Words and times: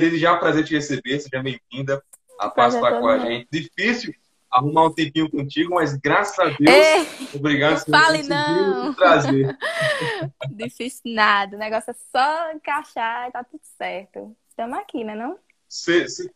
desde 0.00 0.18
já 0.18 0.30
é 0.30 0.32
um 0.32 0.38
prazer 0.38 0.64
te 0.64 0.74
receber, 0.74 1.20
seja 1.20 1.42
bem-vinda. 1.42 2.02
A 2.38 2.48
paz 2.48 2.74
está 2.74 2.98
com 2.98 3.06
a 3.06 3.18
gente. 3.18 3.46
Difícil 3.52 4.14
arrumar 4.50 4.86
um 4.86 4.92
tempinho 4.92 5.30
contigo, 5.30 5.74
mas 5.74 5.94
graças 5.94 6.38
a 6.38 6.44
Deus, 6.44 6.58
Ei, 6.60 7.06
obrigado 7.34 7.84
por 7.84 7.90
fale 7.92 8.22
não. 8.22 8.94
trazer. 8.94 9.56
Difícil 10.50 11.14
nada, 11.14 11.54
o 11.54 11.58
negócio 11.58 11.90
é 11.90 11.94
só 12.10 12.50
encaixar 12.52 13.28
e 13.28 13.32
tá 13.32 13.44
tudo 13.44 13.60
certo. 13.76 14.34
Estamos 14.48 14.78
aqui, 14.78 15.04
né 15.04 15.14
não? 15.14 15.38
Cê, 15.68 16.08
cê, 16.08 16.32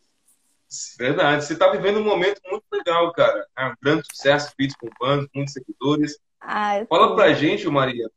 verdade, 0.97 1.43
você 1.43 1.57
tá 1.57 1.69
vivendo 1.71 1.99
um 1.99 2.05
momento 2.05 2.39
muito 2.49 2.63
legal, 2.71 3.11
cara. 3.11 3.45
É 3.57 3.65
um 3.65 3.73
grande 3.81 4.05
sucesso, 4.09 4.53
vídeos 4.57 4.77
com 4.77 4.87
fãs, 4.97 5.25
muitos 5.33 5.53
seguidores. 5.53 6.17
Ah, 6.39 6.85
Fala 6.87 7.09
tô... 7.09 7.15
pra 7.15 7.33
gente, 7.33 7.67
Maria, 7.67 8.09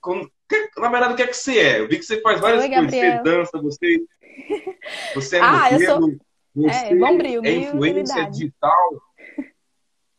como, 0.00 0.30
na 0.76 0.88
verdade, 0.88 1.14
o 1.14 1.16
que 1.16 1.22
é 1.22 1.26
que 1.26 1.34
você 1.34 1.58
é? 1.58 1.80
Eu 1.80 1.88
vi 1.88 1.98
que 1.98 2.04
você 2.04 2.20
faz 2.20 2.40
várias 2.40 2.62
Oi, 2.62 2.68
coisas. 2.68 2.92
Gabriel. 2.94 3.22
Você 3.22 3.30
dança, 3.30 3.62
você, 3.62 4.04
você 5.14 5.36
é 5.38 5.40
Ah, 5.42 5.70
eu 5.72 5.78
modelo, 5.78 6.00
sou- 6.00 6.18
você 6.54 6.70
é, 6.70 6.94
bombril, 6.94 7.42
é 7.44 7.52
influência 7.54 8.30
digital. 8.30 9.02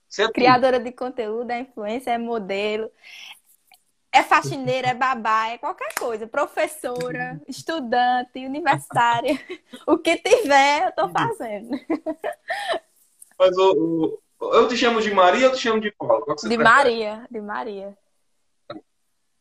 Você 0.07 0.23
é 0.23 0.27
tudo. 0.27 0.35
Criadora 0.35 0.79
de 0.79 0.91
conteúdo, 0.91 1.51
é 1.51 1.59
influência, 1.59 2.11
é 2.11 2.17
modelo, 2.17 2.89
é 4.11 4.21
faxineira, 4.23 4.89
é 4.89 4.93
babá, 4.93 5.47
é 5.49 5.57
qualquer 5.57 5.93
coisa. 5.95 6.27
Professora, 6.27 7.41
estudante, 7.47 8.45
universitária. 8.45 9.33
O 9.87 9.97
que 9.97 10.15
tiver, 10.17 10.85
eu 10.87 10.91
tô 10.93 11.09
fazendo. 11.09 11.77
Mas 13.37 13.55
o, 13.57 14.19
eu 14.41 14.67
te 14.67 14.75
chamo 14.77 15.01
de 15.01 15.11
Maria 15.13 15.47
ou 15.47 15.51
eu 15.51 15.57
te 15.57 15.61
chamo 15.61 15.79
de 15.79 15.93
você 16.27 16.49
De 16.49 16.55
prefere? 16.55 16.63
Maria, 16.63 17.27
de 17.31 17.41
Maria. 17.41 17.97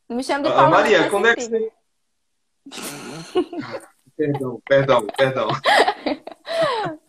Me 0.09 0.23
chama 0.23 0.43
de 0.43 0.49
Ah. 0.49 0.69
Maria, 0.69 1.09
quando 1.09 1.27
é 1.27 1.35
que 1.35 1.41
você. 1.43 1.71
Perdão, 4.15 4.61
perdão, 4.65 5.07
perdão. 5.17 5.47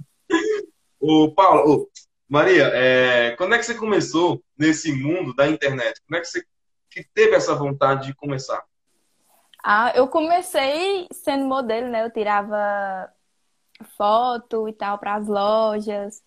o 0.98 1.30
Paulo, 1.32 1.70
ô, 1.70 1.90
Maria, 2.26 2.70
é, 2.72 3.36
quando 3.36 3.54
é 3.54 3.58
que 3.58 3.66
você 3.66 3.74
começou 3.74 4.42
nesse 4.58 4.90
mundo 4.90 5.34
da 5.34 5.46
internet? 5.46 6.00
Quando 6.06 6.18
é 6.18 6.22
que 6.22 6.28
você 6.28 6.42
que 6.90 7.04
teve 7.12 7.34
essa 7.34 7.54
vontade 7.54 8.06
de 8.06 8.14
começar? 8.14 8.64
Ah, 9.62 9.92
eu 9.94 10.06
comecei 10.08 11.06
sendo 11.12 11.44
modelo, 11.44 11.88
né? 11.88 12.04
Eu 12.04 12.10
tirava 12.10 13.12
foto 13.96 14.68
e 14.68 14.72
tal 14.72 14.98
para 14.98 15.16
as 15.16 15.26
lojas, 15.26 16.22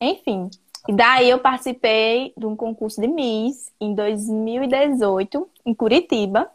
enfim. 0.00 0.48
E 0.88 0.92
daí 0.92 1.30
eu 1.30 1.38
participei 1.38 2.32
de 2.36 2.44
um 2.44 2.56
concurso 2.56 3.00
de 3.00 3.06
Miss 3.06 3.72
em 3.80 3.94
2018, 3.94 5.48
em 5.64 5.74
Curitiba. 5.74 6.50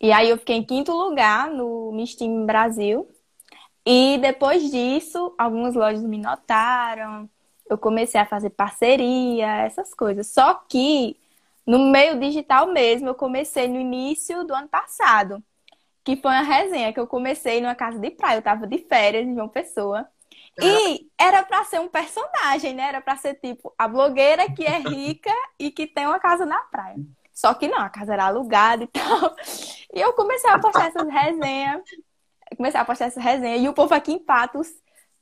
E 0.00 0.12
aí 0.12 0.30
eu 0.30 0.38
fiquei 0.38 0.56
em 0.56 0.64
quinto 0.64 0.92
lugar 0.92 1.50
no 1.50 1.92
Miss 1.92 2.14
Team 2.14 2.46
Brasil. 2.46 3.08
E 3.84 4.18
depois 4.18 4.70
disso, 4.70 5.34
algumas 5.36 5.74
lojas 5.74 6.02
me 6.02 6.18
notaram. 6.18 7.28
Eu 7.68 7.76
comecei 7.76 8.20
a 8.20 8.26
fazer 8.26 8.50
parceria, 8.50 9.64
essas 9.64 9.94
coisas. 9.94 10.28
Só 10.28 10.54
que 10.54 11.16
no 11.66 11.78
meio 11.90 12.18
digital 12.18 12.66
mesmo, 12.72 13.08
eu 13.08 13.14
comecei 13.14 13.68
no 13.68 13.78
início 13.80 14.44
do 14.44 14.54
ano 14.54 14.68
passado, 14.68 15.42
que 16.04 16.16
foi 16.16 16.32
uma 16.32 16.42
resenha 16.42 16.92
que 16.92 17.00
eu 17.00 17.06
comecei 17.06 17.60
numa 17.60 17.74
casa 17.74 17.98
de 17.98 18.10
praia. 18.10 18.38
Eu 18.38 18.42
tava 18.42 18.66
de 18.66 18.78
férias 18.78 19.26
em 19.26 19.34
João 19.34 19.48
Pessoa. 19.48 20.06
E 20.60 21.06
era 21.18 21.42
pra 21.42 21.64
ser 21.64 21.80
um 21.80 21.88
personagem, 21.88 22.74
né? 22.74 22.84
Era 22.88 23.00
pra 23.00 23.16
ser 23.16 23.34
tipo 23.34 23.74
a 23.78 23.88
blogueira 23.88 24.48
que 24.48 24.64
é 24.64 24.78
rica 24.78 25.30
e 25.58 25.70
que 25.70 25.86
tem 25.86 26.06
uma 26.06 26.20
casa 26.20 26.46
na 26.46 26.60
praia. 26.64 27.00
Só 27.32 27.54
que 27.54 27.66
não, 27.68 27.78
a 27.78 27.88
casa 27.90 28.12
era 28.12 28.26
alugada 28.26 28.84
e 28.84 28.86
tal. 28.88 29.34
E 29.94 30.00
eu 30.00 30.12
comecei 30.14 30.50
a 30.50 30.58
postar 30.58 30.86
essas 30.86 31.08
resenhas. 31.08 31.82
Eu 32.50 32.56
Comecei 32.56 32.80
a 32.80 32.84
postar 32.84 33.06
essas 33.06 33.22
resenhas. 33.24 33.62
E 33.62 33.68
o 33.68 33.74
povo 33.74 33.94
aqui 33.94 34.12
em 34.12 34.18
Patos, 34.18 34.68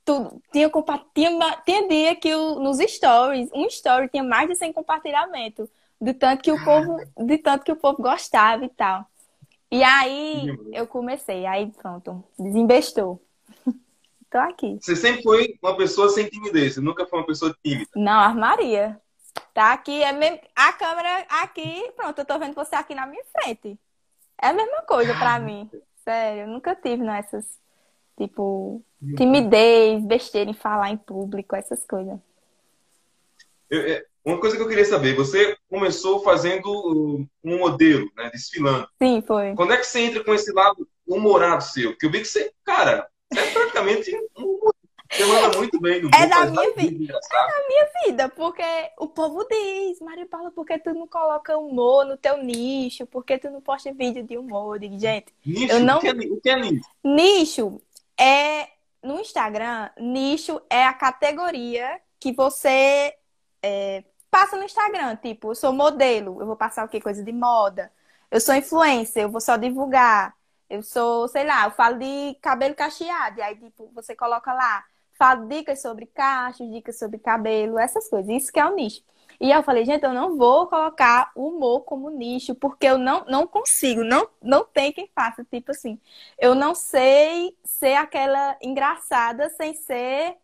tudo, 0.05 0.43
tinha, 0.53 0.71
tinha, 1.15 1.63
tinha 1.65 1.89
dia 1.89 2.17
que 2.17 2.35
o- 2.35 2.61
nos 2.61 2.79
stories, 2.79 3.51
um 3.55 3.67
story 3.67 4.09
tinha 4.09 4.23
mais 4.25 4.49
de 4.49 4.57
100 4.57 4.73
compartilhamentos. 4.73 5.69
De 6.01 6.15
tanto 6.15 6.43
que 6.43 6.53
o 6.53 6.59
povo, 6.59 7.07
de 7.17 7.39
tanto 7.39 7.65
que 7.65 7.73
o 7.73 7.77
povo 7.77 8.03
gostava 8.03 8.65
e 8.65 8.69
tal. 8.71 9.07
E 9.71 9.83
aí 9.85 10.59
eu 10.73 10.87
comecei, 10.87 11.47
aí 11.47 11.71
pronto, 11.73 12.25
desembestou. 12.39 13.23
Tô 14.31 14.39
aqui. 14.39 14.79
Você 14.81 14.95
sempre 14.95 15.23
foi 15.23 15.59
uma 15.63 15.77
pessoa 15.77 16.09
sem 16.09 16.29
timidez, 16.29 16.75
você 16.75 16.81
nunca 16.81 17.07
foi 17.07 17.19
uma 17.19 17.27
pessoa 17.27 17.55
tímida. 17.65 17.91
Não, 17.97 18.21
armaria. 18.21 19.01
Tá 19.53 19.73
aqui, 19.73 20.03
é 20.03 20.13
mesmo, 20.13 20.41
a 20.55 20.73
câmera 20.73 21.27
aqui, 21.43 21.91
pronto, 21.97 22.19
eu 22.19 22.25
tô 22.25 22.39
vendo 22.39 22.55
você 22.55 22.75
aqui 22.77 22.95
na 22.95 23.07
minha 23.07 23.25
frente. 23.33 23.79
É 24.41 24.49
a 24.49 24.53
mesma 24.53 24.83
coisa 24.83 25.13
pra 25.15 25.39
mim. 25.39 25.69
Sério, 26.05 26.43
eu 26.43 26.49
nunca 26.49 26.75
tive 26.75 27.03
nessas, 27.03 27.45
tipo, 28.17 28.83
timidez, 29.17 30.05
besteira 30.05 30.51
em 30.51 30.55
falar 30.55 30.91
em 30.91 30.97
público, 30.97 31.55
essas 31.57 31.85
coisas. 31.85 32.19
Eu- 33.69 33.81
é, 33.83 34.05
uma 34.25 34.41
coisa 34.41 34.57
que 34.57 34.63
eu 34.63 34.69
queria 34.69 34.85
saber, 34.85 35.15
você 35.15 35.57
começou 35.69 36.23
fazendo 36.23 37.27
um 37.45 37.59
modelo, 37.59 38.11
né, 38.17 38.31
desfilando. 38.31 38.89
Sim, 39.03 39.23
foi. 39.23 39.55
Quando 39.55 39.73
é 39.73 39.77
que 39.77 39.85
você 39.85 40.01
entra 40.01 40.25
com 40.25 40.35
esse 40.35 40.53
lado 40.53 40.89
humorado 41.07 41.63
seu? 41.65 41.91
Porque 41.91 42.07
eu 42.07 42.11
vi 42.11 42.19
que 42.21 42.25
você, 42.27 42.53
cara, 42.65 43.09
é 43.37 43.51
praticamente 43.53 44.15
um. 44.39 44.71
Você 45.13 45.25
manda 45.25 45.57
muito 45.59 45.81
bem 45.81 46.03
no 46.03 46.09
É 46.15 46.27
da 46.29 46.47
minha 46.47 46.63
vida. 46.71 46.83
vídeos 46.83 47.03
engraçados. 47.03 47.55
vida, 48.07 48.29
porque 48.29 48.63
o 48.97 49.09
povo 49.09 49.45
diz, 49.49 50.01
Maria 50.01 50.25
Paula, 50.27 50.53
por 50.53 50.65
que 50.65 50.79
tu 50.79 50.95
não 50.95 51.07
coloca 51.09 51.59
humor 51.59 52.05
no 52.05 52.17
teu 52.17 52.37
nicho? 52.43 53.05
Por 53.07 53.25
que 53.25 53.37
tu 53.37 53.51
não 53.51 53.61
posta 53.61 53.93
vídeo 53.93 54.23
de 54.23 54.39
humor? 54.39 54.77
Eu 54.77 54.81
digo, 54.81 54.99
gente, 54.99 55.35
Nicho, 55.45 55.73
Eu 55.73 55.81
não- 55.81 55.99
o 55.99 56.01
que 56.01 56.07
é, 56.07 56.13
o 56.13 56.41
que 56.41 56.51
é 56.51 56.57
nicho? 56.57 56.89
nicho 57.03 57.83
é 58.19 58.69
no 59.03 59.19
Instagram, 59.19 59.91
nicho 59.99 60.61
é 60.71 60.85
a 60.85 60.93
categoria 60.93 62.01
que 62.21 62.33
você 62.33 63.13
é, 63.63 64.05
passa 64.31 64.57
no 64.57 64.63
Instagram. 64.65 65.17
Tipo, 65.17 65.51
eu 65.51 65.55
sou 65.57 65.73
modelo, 65.73 66.41
eu 66.41 66.47
vou 66.47 66.57
passar 66.57 66.85
o 66.85 66.89
quê? 66.89 67.01
Coisa 67.01 67.23
de 67.25 67.33
moda. 67.33 67.91
Eu 68.31 68.41
sou 68.41 68.55
influencer, 68.55 69.25
eu 69.25 69.29
vou 69.31 69.41
só 69.41 69.57
divulgar. 69.57 70.35
Eu 70.71 70.83
sou, 70.83 71.29
sei 71.29 71.45
lá, 71.47 71.65
eu 71.67 71.73
falo 71.73 71.99
de 71.99 72.35
cabelo 72.41 72.75
cacheado. 72.77 73.41
E 73.41 73.43
aí, 73.43 73.57
tipo, 73.57 73.91
você 73.95 74.17
coloca 74.17 74.53
lá, 74.53 74.85
falo 75.19 75.49
dicas 75.49 75.83
sobre 75.83 76.07
cachos, 76.07 76.71
dicas 76.71 76.99
sobre 76.99 77.19
cabelo, 77.19 77.79
essas 77.79 78.09
coisas. 78.09 78.31
Isso 78.31 78.53
que 78.53 78.61
é 78.61 78.67
o 78.67 78.75
nicho. 78.75 79.03
E 79.41 79.51
eu 79.51 79.63
falei, 79.63 79.85
gente, 79.85 80.05
eu 80.05 80.13
não 80.13 80.37
vou 80.37 80.67
colocar 80.69 81.33
humor 81.35 81.83
como 81.83 82.11
nicho, 82.11 82.55
porque 82.55 82.87
eu 82.87 82.99
não, 82.99 83.25
não 83.27 83.47
consigo, 83.47 84.05
não, 84.05 84.29
não 84.43 84.65
tem 84.65 84.93
quem 84.93 85.11
faça. 85.15 85.45
Tipo 85.45 85.73
assim, 85.73 85.99
eu 86.39 86.55
não 86.55 86.75
sei 86.75 87.57
ser 87.65 87.95
aquela 87.95 88.57
engraçada 88.63 89.49
sem 89.51 89.75
ser 89.75 90.37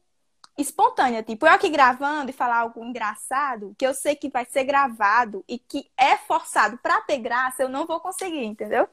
espontânea. 0.58 1.22
Tipo, 1.22 1.46
eu 1.46 1.52
aqui 1.52 1.68
gravando 1.70 2.30
e 2.30 2.34
falar 2.34 2.58
algo 2.60 2.84
engraçado, 2.84 3.74
que 3.78 3.86
eu 3.86 3.94
sei 3.94 4.16
que 4.16 4.30
vai 4.30 4.44
ser 4.46 4.64
gravado 4.64 5.44
e 5.48 5.58
que 5.58 5.90
é 5.96 6.16
forçado 6.18 6.78
pra 6.78 7.00
ter 7.02 7.18
graça, 7.18 7.62
eu 7.62 7.68
não 7.68 7.86
vou 7.86 8.00
conseguir, 8.00 8.44
entendeu? 8.44 8.88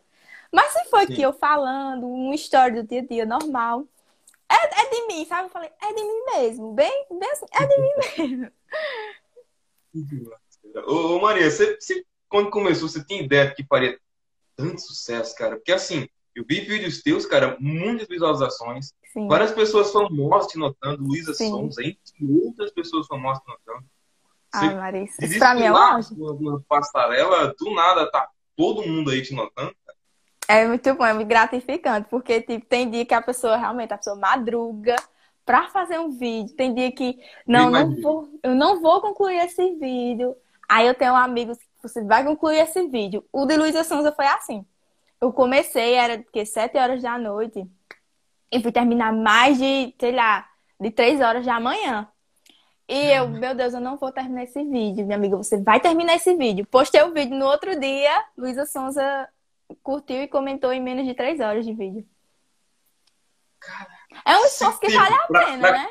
Mas 0.53 0.71
se 0.71 0.85
foi 0.85 1.07
Sim. 1.07 1.13
que 1.15 1.21
eu 1.23 1.33
falando, 1.33 2.05
um 2.05 2.31
story 2.35 2.75
do 2.75 2.87
dia 2.87 3.01
a 3.01 3.05
dia 3.05 3.25
normal, 3.25 3.85
é, 4.49 4.81
é 4.81 4.89
de 4.89 5.07
mim, 5.07 5.25
sabe? 5.25 5.47
Eu 5.47 5.49
falei, 5.49 5.71
é 5.81 5.87
de 5.93 6.03
mim 6.03 6.23
mesmo, 6.35 6.73
bem, 6.73 7.05
bem 7.11 7.31
assim, 7.31 7.45
é 7.51 7.65
de 7.65 7.81
mim 7.81 7.91
mesmo. 8.31 8.51
Ô, 10.87 11.15
ô, 11.17 11.21
Maria, 11.21 11.49
você, 11.49 11.75
você- 11.79 12.05
quando 12.29 12.49
começou, 12.49 12.87
você 12.87 13.03
tinha 13.03 13.21
ideia 13.21 13.47
de 13.49 13.55
que 13.55 13.65
faria 13.65 13.99
tanto 14.55 14.79
sucesso, 14.81 15.35
cara? 15.35 15.55
Porque 15.55 15.71
assim, 15.71 16.07
eu 16.35 16.43
vi 16.47 16.61
vídeos 16.61 17.01
teus, 17.01 17.25
cara, 17.25 17.57
muitas 17.59 18.07
visualizações, 18.07 18.93
Sim. 19.11 19.27
várias 19.27 19.51
pessoas 19.51 19.91
famosas 19.91 20.51
te 20.51 20.57
notando, 20.57 21.03
Luísa. 21.03 21.33
Sons, 21.33 21.77
entre 21.79 22.25
outras 22.43 22.71
pessoas 22.71 23.07
famosas 23.07 23.43
te 23.43 23.49
notando. 23.49 23.85
Você 24.51 24.65
Ah, 24.65 24.75
Marisa, 24.75 25.25
isso 25.25 25.39
pra 25.39 25.55
mim 25.55 25.63
é 25.63 25.71
um 25.71 25.75
numa, 26.15 26.33
numa 26.33 26.61
passarela, 26.67 27.53
do 27.57 27.73
nada 27.73 28.09
tá 28.11 28.29
todo 28.55 28.87
mundo 28.87 29.09
aí 29.11 29.21
te 29.21 29.33
notando. 29.33 29.75
É 30.47 30.67
muito 30.67 30.93
bom, 30.95 31.05
é 31.05 31.13
muito 31.13 31.27
gratificante, 31.27 32.07
porque 32.09 32.41
tipo, 32.41 32.65
tem 32.65 32.89
dia 32.89 33.05
que 33.05 33.13
a 33.13 33.21
pessoa 33.21 33.55
realmente, 33.55 33.93
a 33.93 33.97
pessoa 33.97 34.15
madruga 34.15 34.95
pra 35.45 35.69
fazer 35.69 35.99
um 35.99 36.09
vídeo. 36.11 36.55
Tem 36.55 36.73
dia 36.73 36.91
que, 36.91 37.19
não, 37.47 37.69
não 37.69 38.01
vou, 38.01 38.29
eu 38.43 38.55
não 38.55 38.81
vou 38.81 39.01
concluir 39.01 39.37
esse 39.37 39.75
vídeo. 39.75 40.35
Aí 40.67 40.87
eu 40.87 40.95
tenho 40.95 41.13
um 41.13 41.17
amigo 41.17 41.55
que 41.55 41.65
você 41.81 42.03
vai 42.03 42.23
concluir 42.23 42.59
esse 42.59 42.87
vídeo. 42.87 43.25
O 43.31 43.45
de 43.45 43.57
Luísa 43.57 43.83
Sonza 43.83 44.11
foi 44.11 44.25
assim. 44.25 44.65
Eu 45.19 45.31
comecei, 45.31 45.93
era 45.93 46.17
que 46.17 46.45
sete 46.45 46.77
horas 46.77 47.01
da 47.01 47.17
noite, 47.17 47.65
e 48.51 48.61
fui 48.61 48.71
terminar 48.71 49.13
mais 49.13 49.57
de, 49.57 49.95
sei 49.99 50.11
lá, 50.11 50.47
de 50.79 50.91
três 50.91 51.21
horas 51.21 51.45
da 51.45 51.59
manhã. 51.59 52.07
E 52.87 53.11
eu, 53.11 53.27
meu 53.29 53.55
Deus, 53.55 53.73
eu 53.73 53.79
não 53.79 53.97
vou 53.97 54.11
terminar 54.11 54.43
esse 54.43 54.61
vídeo. 54.63 55.05
Minha 55.05 55.17
amiga, 55.17 55.37
você 55.37 55.57
vai 55.57 55.79
terminar 55.79 56.15
esse 56.15 56.35
vídeo. 56.35 56.67
Postei 56.67 57.01
o 57.01 57.13
vídeo 57.13 57.35
no 57.35 57.45
outro 57.45 57.79
dia, 57.79 58.11
Luísa 58.37 58.65
Sonza 58.65 59.29
curtiu 59.81 60.21
e 60.21 60.27
comentou 60.27 60.71
em 60.73 60.81
menos 60.81 61.05
de 61.05 61.13
três 61.13 61.39
horas 61.39 61.65
de 61.65 61.73
vídeo. 61.73 62.07
É 64.25 64.37
um 64.37 64.45
esforço 64.45 64.79
que 64.79 64.89
vale 64.89 65.15
a 65.15 65.27
pena, 65.27 65.59
pra- 65.59 65.71
né? 65.71 65.89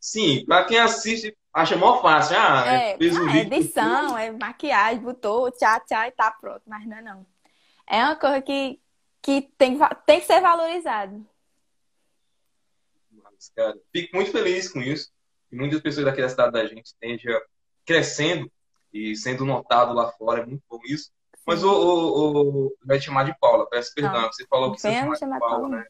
Sim, 0.00 0.44
pra 0.44 0.64
quem 0.64 0.78
assiste, 0.78 1.34
acha 1.52 1.76
mó 1.76 2.02
fácil. 2.02 2.36
Ah, 2.38 2.66
É, 2.66 2.98
fez 2.98 3.16
um 3.16 3.26
ah, 3.26 3.30
é 3.30 3.32
vídeo. 3.44 3.54
edição, 3.54 4.18
é 4.18 4.30
maquiagem, 4.30 5.02
botou 5.02 5.50
tchá, 5.50 5.80
tchá 5.80 6.08
e 6.08 6.12
tá 6.12 6.30
pronto. 6.30 6.62
Mas 6.66 6.86
não 6.86 6.96
é 6.98 7.02
não. 7.02 7.26
É 7.86 8.02
uma 8.04 8.16
coisa 8.16 8.42
que, 8.42 8.80
que 9.22 9.42
tem, 9.56 9.78
tem 10.04 10.20
que 10.20 10.26
ser 10.26 10.40
valorizado. 10.40 11.26
isso, 13.38 13.52
cara. 13.54 13.74
Fico 13.92 14.16
muito 14.16 14.30
feliz 14.30 14.70
com 14.70 14.80
isso. 14.82 15.10
E 15.50 15.56
muitas 15.56 15.80
pessoas 15.80 16.04
daqui 16.06 16.20
da 16.20 16.28
cidade 16.28 16.52
da 16.52 16.66
gente 16.66 16.86
estejam 16.86 17.40
crescendo 17.86 18.50
e 18.92 19.14
sendo 19.16 19.44
notado 19.46 19.94
lá 19.94 20.10
fora. 20.12 20.42
É 20.42 20.46
muito 20.46 20.62
bom 20.68 20.80
isso. 20.84 21.10
Mas 21.46 21.62
o, 21.62 21.70
o, 21.70 22.66
o 22.66 22.76
vai 22.84 22.98
te 22.98 23.06
chamar 23.06 23.24
de 23.24 23.38
Paula, 23.38 23.68
peço 23.68 23.92
perdão. 23.94 24.22
Não, 24.22 24.32
você 24.32 24.46
falou 24.46 24.72
que 24.72 24.80
você 24.80 24.92
chama 24.92 25.14
de 25.14 25.38
Paula, 25.38 25.68
né? 25.68 25.84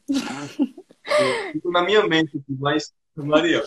Fico 1.53 1.71
na 1.71 1.83
minha 1.83 2.05
mente 2.07 2.41
mas, 2.47 2.93
Maria, 3.15 3.63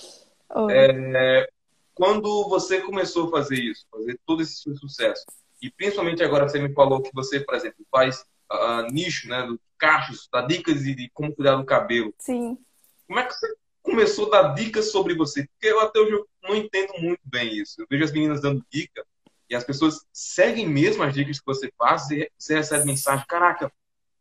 é, 0.70 1.48
quando 1.94 2.48
você 2.48 2.80
começou 2.80 3.28
a 3.28 3.30
fazer 3.30 3.56
isso, 3.56 3.86
fazer 3.90 4.18
todo 4.26 4.42
esse 4.42 4.54
sucesso, 4.76 5.24
e 5.62 5.70
principalmente 5.70 6.22
agora 6.22 6.48
você 6.48 6.58
me 6.58 6.72
falou 6.72 7.02
que 7.02 7.10
você, 7.14 7.40
por 7.40 7.54
exemplo, 7.54 7.84
faz 7.90 8.24
uh, 8.52 8.82
nicho, 8.92 9.28
né, 9.28 9.42
do 9.46 9.58
cachos, 9.78 10.28
dá 10.32 10.42
dicas 10.42 10.82
de, 10.82 10.94
de, 10.94 11.10
como 11.12 11.34
cuidar 11.34 11.56
do 11.56 11.64
cabelo. 11.64 12.12
Sim. 12.18 12.58
Como 13.06 13.18
é 13.18 13.24
que 13.24 13.32
você 13.32 13.54
começou 13.82 14.26
a 14.26 14.42
dar 14.42 14.54
dicas 14.54 14.90
sobre 14.90 15.14
você? 15.14 15.46
Porque 15.46 15.68
eu 15.68 15.80
até 15.80 15.98
hoje 15.98 16.22
não 16.42 16.54
entendo 16.54 16.92
muito 16.98 17.20
bem 17.24 17.56
isso. 17.56 17.80
Eu 17.80 17.86
vejo 17.88 18.04
as 18.04 18.12
meninas 18.12 18.40
dando 18.40 18.64
dica 18.70 19.04
e 19.48 19.56
as 19.56 19.64
pessoas 19.64 20.06
seguem 20.12 20.68
mesmo 20.68 21.02
as 21.02 21.14
dicas 21.14 21.40
que 21.40 21.46
você 21.46 21.72
faz 21.76 22.10
e 22.10 22.30
você 22.38 22.56
recebe 22.56 22.84
mensagem, 22.84 23.24
caraca, 23.26 23.72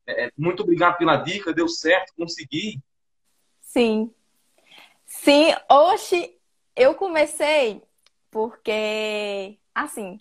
é, 0.08 0.32
muito 0.38 0.64
obrigado 0.64 0.98
pela 0.98 1.18
dica, 1.18 1.54
deu 1.54 1.68
certo, 1.68 2.14
consegui. 2.16 2.82
Sim. 3.60 4.14
Sim, 5.06 5.54
hoje 5.70 6.34
eu 6.76 6.96
comecei 6.96 7.82
porque, 8.32 9.58
assim, 9.74 10.20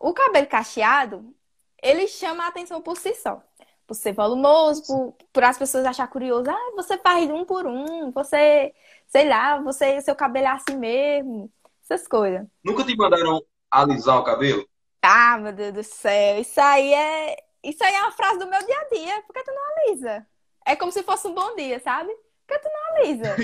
o 0.00 0.12
cabelo 0.12 0.46
cacheado, 0.46 1.34
ele 1.82 2.06
chama 2.08 2.44
a 2.44 2.48
atenção 2.48 2.80
por 2.80 2.96
si 2.96 3.14
só. 3.14 3.42
Por 3.86 3.94
ser 3.94 4.12
volumoso, 4.12 4.82
por, 4.86 5.16
por 5.32 5.44
as 5.44 5.58
pessoas 5.58 5.84
achar 5.84 6.08
curioso. 6.08 6.50
Ah, 6.50 6.72
você 6.74 6.98
faz 6.98 7.30
um 7.30 7.44
por 7.44 7.66
um, 7.66 8.10
você, 8.10 8.74
sei 9.06 9.28
lá, 9.28 9.60
você, 9.60 10.00
seu 10.00 10.14
cabelo 10.14 10.46
é 10.46 10.50
assim 10.50 10.76
mesmo. 10.76 11.52
Essas 11.82 12.08
coisas. 12.08 12.44
Nunca 12.64 12.84
te 12.84 12.96
mandaram 12.96 13.40
alisar 13.70 14.18
o 14.18 14.24
cabelo? 14.24 14.66
Ah, 15.02 15.38
meu 15.38 15.52
Deus 15.52 15.72
do 15.72 15.82
céu. 15.84 16.40
Isso 16.40 16.60
aí 16.60 16.92
é. 16.92 17.36
Isso 17.62 17.82
aí 17.82 17.94
é 17.94 18.00
uma 18.00 18.12
frase 18.12 18.38
do 18.38 18.46
meu 18.46 18.64
dia 18.64 18.78
a 18.78 18.94
dia. 18.94 19.22
Por 19.22 19.32
que 19.32 19.42
tu 19.42 19.52
não 19.52 19.62
alisa? 19.88 20.26
É 20.64 20.74
como 20.74 20.90
se 20.90 21.02
fosse 21.02 21.26
um 21.28 21.34
bom 21.34 21.54
dia, 21.54 21.78
sabe? 21.80 22.12
Por 22.46 22.56
que 22.56 22.58
tu 22.58 22.68
não 22.68 22.96
alisa? 22.96 23.36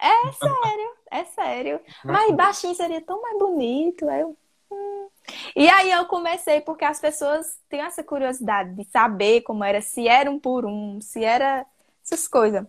é 0.00 0.32
sério, 0.32 0.90
é 1.10 1.24
sério. 1.24 1.80
Mas 2.04 2.34
baixinho 2.34 2.74
seria 2.74 3.00
tão 3.00 3.20
mais 3.20 3.38
bonito. 3.38 4.08
Eu... 4.10 4.36
Hum. 4.70 5.08
E 5.54 5.68
aí 5.68 5.90
eu 5.90 6.06
comecei 6.06 6.60
porque 6.60 6.84
as 6.84 6.98
pessoas 7.00 7.58
têm 7.68 7.80
essa 7.80 8.02
curiosidade 8.02 8.74
de 8.74 8.84
saber 8.84 9.42
como 9.42 9.62
era, 9.64 9.80
se 9.80 10.08
era 10.08 10.30
um 10.30 10.38
por 10.38 10.64
um, 10.64 11.00
se 11.00 11.22
era 11.24 11.66
essas 12.04 12.26
coisas. 12.26 12.66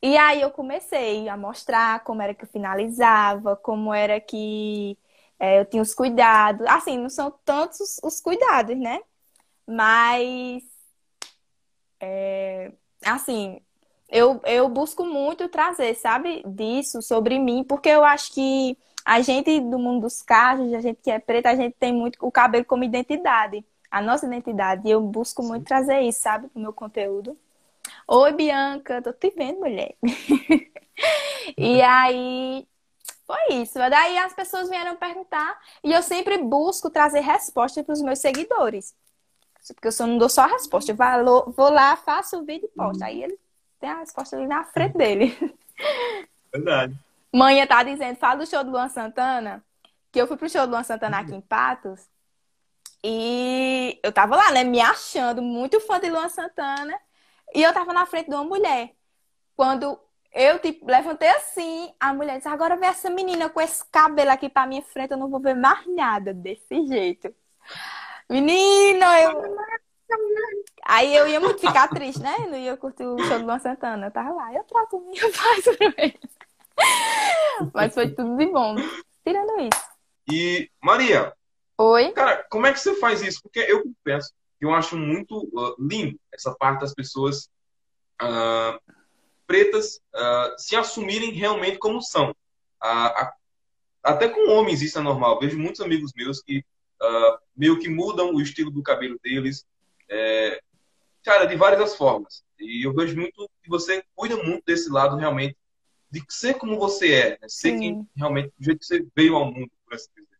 E 0.00 0.16
aí 0.16 0.40
eu 0.40 0.50
comecei 0.50 1.28
a 1.28 1.36
mostrar 1.36 2.04
como 2.04 2.22
era 2.22 2.34
que 2.34 2.44
eu 2.44 2.48
finalizava, 2.48 3.56
como 3.56 3.92
era 3.92 4.20
que 4.20 4.96
é, 5.38 5.60
eu 5.60 5.64
tinha 5.64 5.82
os 5.82 5.94
cuidados. 5.94 6.66
Assim, 6.66 6.98
não 6.98 7.10
são 7.10 7.30
tantos 7.44 7.98
os 8.02 8.20
cuidados, 8.20 8.76
né? 8.76 9.00
Mas, 9.66 10.62
é, 12.00 12.72
assim, 13.04 13.60
eu, 14.08 14.40
eu 14.44 14.68
busco 14.68 15.04
muito 15.04 15.48
trazer, 15.48 15.94
sabe, 15.94 16.42
disso 16.46 17.02
sobre 17.02 17.38
mim, 17.38 17.64
porque 17.64 17.88
eu 17.88 18.04
acho 18.04 18.32
que 18.32 18.76
a 19.04 19.20
gente 19.20 19.60
do 19.60 19.78
mundo 19.78 20.02
dos 20.02 20.22
carros, 20.22 20.72
a 20.74 20.80
gente 20.80 21.00
que 21.02 21.10
é 21.10 21.18
preta, 21.18 21.50
a 21.50 21.56
gente 21.56 21.74
tem 21.78 21.92
muito 21.92 22.18
o 22.20 22.30
cabelo 22.30 22.64
como 22.64 22.84
identidade, 22.84 23.64
a 23.90 24.02
nossa 24.02 24.26
identidade. 24.26 24.86
E 24.86 24.90
eu 24.90 25.00
busco 25.00 25.42
muito 25.42 25.64
trazer 25.66 26.00
isso, 26.02 26.20
sabe, 26.20 26.48
no 26.54 26.60
meu 26.62 26.72
conteúdo. 26.72 27.36
Oi, 28.06 28.32
Bianca, 28.32 29.00
tô 29.02 29.12
te 29.12 29.30
vendo, 29.30 29.60
mulher. 29.60 29.94
e 31.56 31.80
aí, 31.82 32.66
foi 33.28 33.56
isso. 33.56 33.74
Daí 33.74 34.16
as 34.16 34.32
pessoas 34.32 34.70
vieram 34.70 34.96
perguntar 34.96 35.60
e 35.84 35.92
eu 35.92 36.02
sempre 36.02 36.38
busco 36.38 36.88
trazer 36.88 37.20
resposta 37.20 37.84
para 37.84 37.92
os 37.92 38.00
meus 38.00 38.20
seguidores. 38.20 38.96
Porque 39.74 39.88
eu 39.88 39.92
só 39.92 40.06
não 40.06 40.16
dou 40.16 40.30
só 40.30 40.44
a 40.44 40.46
resposta. 40.46 40.90
Eu 40.90 41.52
vou, 41.52 41.70
lá, 41.70 41.94
faço 41.94 42.38
o 42.38 42.44
vídeo 42.44 42.70
e 42.72 42.74
posto. 42.74 43.02
Aí 43.02 43.22
ele 43.22 43.38
tem 43.78 43.90
a 43.90 43.98
resposta 43.98 44.34
ali 44.34 44.46
na 44.46 44.64
frente 44.64 44.96
dele. 44.96 45.36
Verdade. 46.50 46.98
Manhã 47.30 47.66
tá 47.66 47.82
dizendo, 47.82 48.16
fala 48.16 48.36
do 48.36 48.46
show 48.46 48.64
do 48.64 48.70
Luan 48.70 48.88
Santana, 48.88 49.62
que 50.10 50.18
eu 50.18 50.26
fui 50.26 50.38
pro 50.38 50.48
show 50.48 50.66
do 50.66 50.70
Luan 50.70 50.82
Santana 50.82 51.18
aqui 51.18 51.34
em 51.34 51.42
Patos. 51.42 52.08
E 53.04 54.00
eu 54.02 54.10
tava 54.10 54.36
lá, 54.36 54.50
né, 54.52 54.64
me 54.64 54.80
achando 54.80 55.42
muito 55.42 55.78
fã 55.80 56.00
de 56.00 56.08
Luan 56.08 56.30
Santana. 56.30 56.98
E 57.54 57.62
eu 57.62 57.74
tava 57.74 57.92
na 57.92 58.06
frente 58.06 58.30
de 58.30 58.34
uma 58.34 58.44
mulher. 58.44 58.94
Quando 59.54 60.00
eu, 60.38 60.60
tipo, 60.60 60.86
levantei 60.86 61.28
assim, 61.30 61.92
a 61.98 62.14
mulher 62.14 62.36
disse, 62.36 62.48
agora 62.48 62.76
vê 62.76 62.86
essa 62.86 63.10
menina 63.10 63.50
com 63.50 63.60
esse 63.60 63.84
cabelo 63.90 64.30
aqui 64.30 64.48
pra 64.48 64.68
minha 64.68 64.82
frente, 64.82 65.10
eu 65.10 65.16
não 65.16 65.28
vou 65.28 65.40
ver 65.40 65.54
mais 65.54 65.84
nada 65.88 66.32
desse 66.32 66.86
jeito. 66.86 67.34
Menina, 68.30 69.20
eu... 69.20 69.56
Aí 70.84 71.14
eu 71.14 71.26
ia 71.26 71.40
muito 71.40 71.60
ficar 71.60 71.88
triste, 71.88 72.22
né? 72.22 72.36
Não 72.48 72.56
ia 72.56 72.76
curtir 72.76 73.02
o 73.02 73.18
show 73.18 73.38
do 73.40 73.44
Luan 73.44 73.58
Santana. 73.58 74.06
Eu 74.06 74.10
tava 74.12 74.32
lá, 74.32 74.54
eu 74.54 74.62
trato 74.64 75.00
minha 75.00 75.20
paz 75.32 75.64
pra. 75.76 75.94
Mas 77.74 77.92
foi 77.92 78.10
tudo 78.14 78.36
de 78.36 78.46
bom. 78.46 78.76
Tirando 79.26 79.60
isso. 79.60 79.88
E, 80.30 80.70
Maria. 80.80 81.34
Oi? 81.76 82.12
Cara, 82.12 82.46
como 82.48 82.66
é 82.66 82.72
que 82.72 82.80
você 82.80 82.94
faz 82.94 83.22
isso? 83.22 83.42
Porque 83.42 83.58
eu 83.58 83.82
penso 84.04 84.32
que 84.58 84.64
eu 84.64 84.72
acho 84.72 84.96
muito 84.96 85.36
uh, 85.52 85.74
lindo 85.78 86.18
essa 86.32 86.54
parte 86.54 86.80
das 86.80 86.94
pessoas 86.94 87.50
uh, 88.22 88.80
pretas 89.48 89.96
uh, 90.14 90.54
se 90.58 90.76
assumirem 90.76 91.32
realmente 91.32 91.78
como 91.78 92.02
são. 92.02 92.36
Até 94.02 94.28
com 94.28 94.50
homens 94.50 94.82
isso 94.82 94.98
é 94.98 95.02
normal. 95.02 95.40
Vejo 95.40 95.58
muitos 95.58 95.80
amigos 95.80 96.12
meus 96.14 96.40
que 96.42 96.58
uh, 96.58 97.38
meio 97.56 97.78
que 97.80 97.88
mudam 97.88 98.34
o 98.34 98.40
estilo 98.40 98.70
do 98.70 98.82
cabelo 98.82 99.18
deles, 99.24 99.66
é, 100.08 100.60
cara, 101.24 101.46
de 101.46 101.56
várias 101.56 101.96
formas. 101.96 102.44
E 102.60 102.86
eu 102.86 102.94
vejo 102.94 103.16
muito 103.16 103.48
que 103.62 103.68
você 103.68 104.04
cuida 104.14 104.36
muito 104.36 104.64
desse 104.64 104.90
lado 104.90 105.16
realmente 105.16 105.56
de 106.10 106.22
ser 106.28 106.54
como 106.54 106.78
você 106.78 107.12
é, 107.12 107.30
né? 107.30 107.48
ser 107.48 107.70
Sim. 107.70 107.78
quem 107.78 108.08
realmente, 108.16 108.52
do 108.58 108.64
jeito 108.64 108.78
que 108.80 108.86
você 108.86 109.06
veio 109.14 109.36
ao 109.36 109.46
mundo, 109.46 109.70
por 109.84 109.94
assim 109.94 110.08
dizer. 110.14 110.38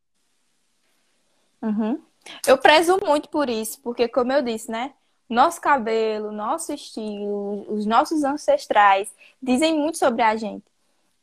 Uhum. 1.63 2.03
Eu 2.47 2.59
prezo 2.59 2.99
muito 3.05 3.29
por 3.29 3.49
isso, 3.49 3.81
porque 3.83 4.09
como 4.09 4.33
eu 4.33 4.43
disse, 4.43 4.71
né? 4.71 4.95
Nosso 5.29 5.61
cabelo, 5.61 6.33
nosso 6.33 6.73
estilo, 6.73 7.67
os 7.69 7.85
nossos 7.87 8.25
ancestrais 8.25 9.15
dizem 9.43 9.77
muito 9.77 9.99
sobre 9.99 10.23
a 10.23 10.37
gente. 10.37 10.65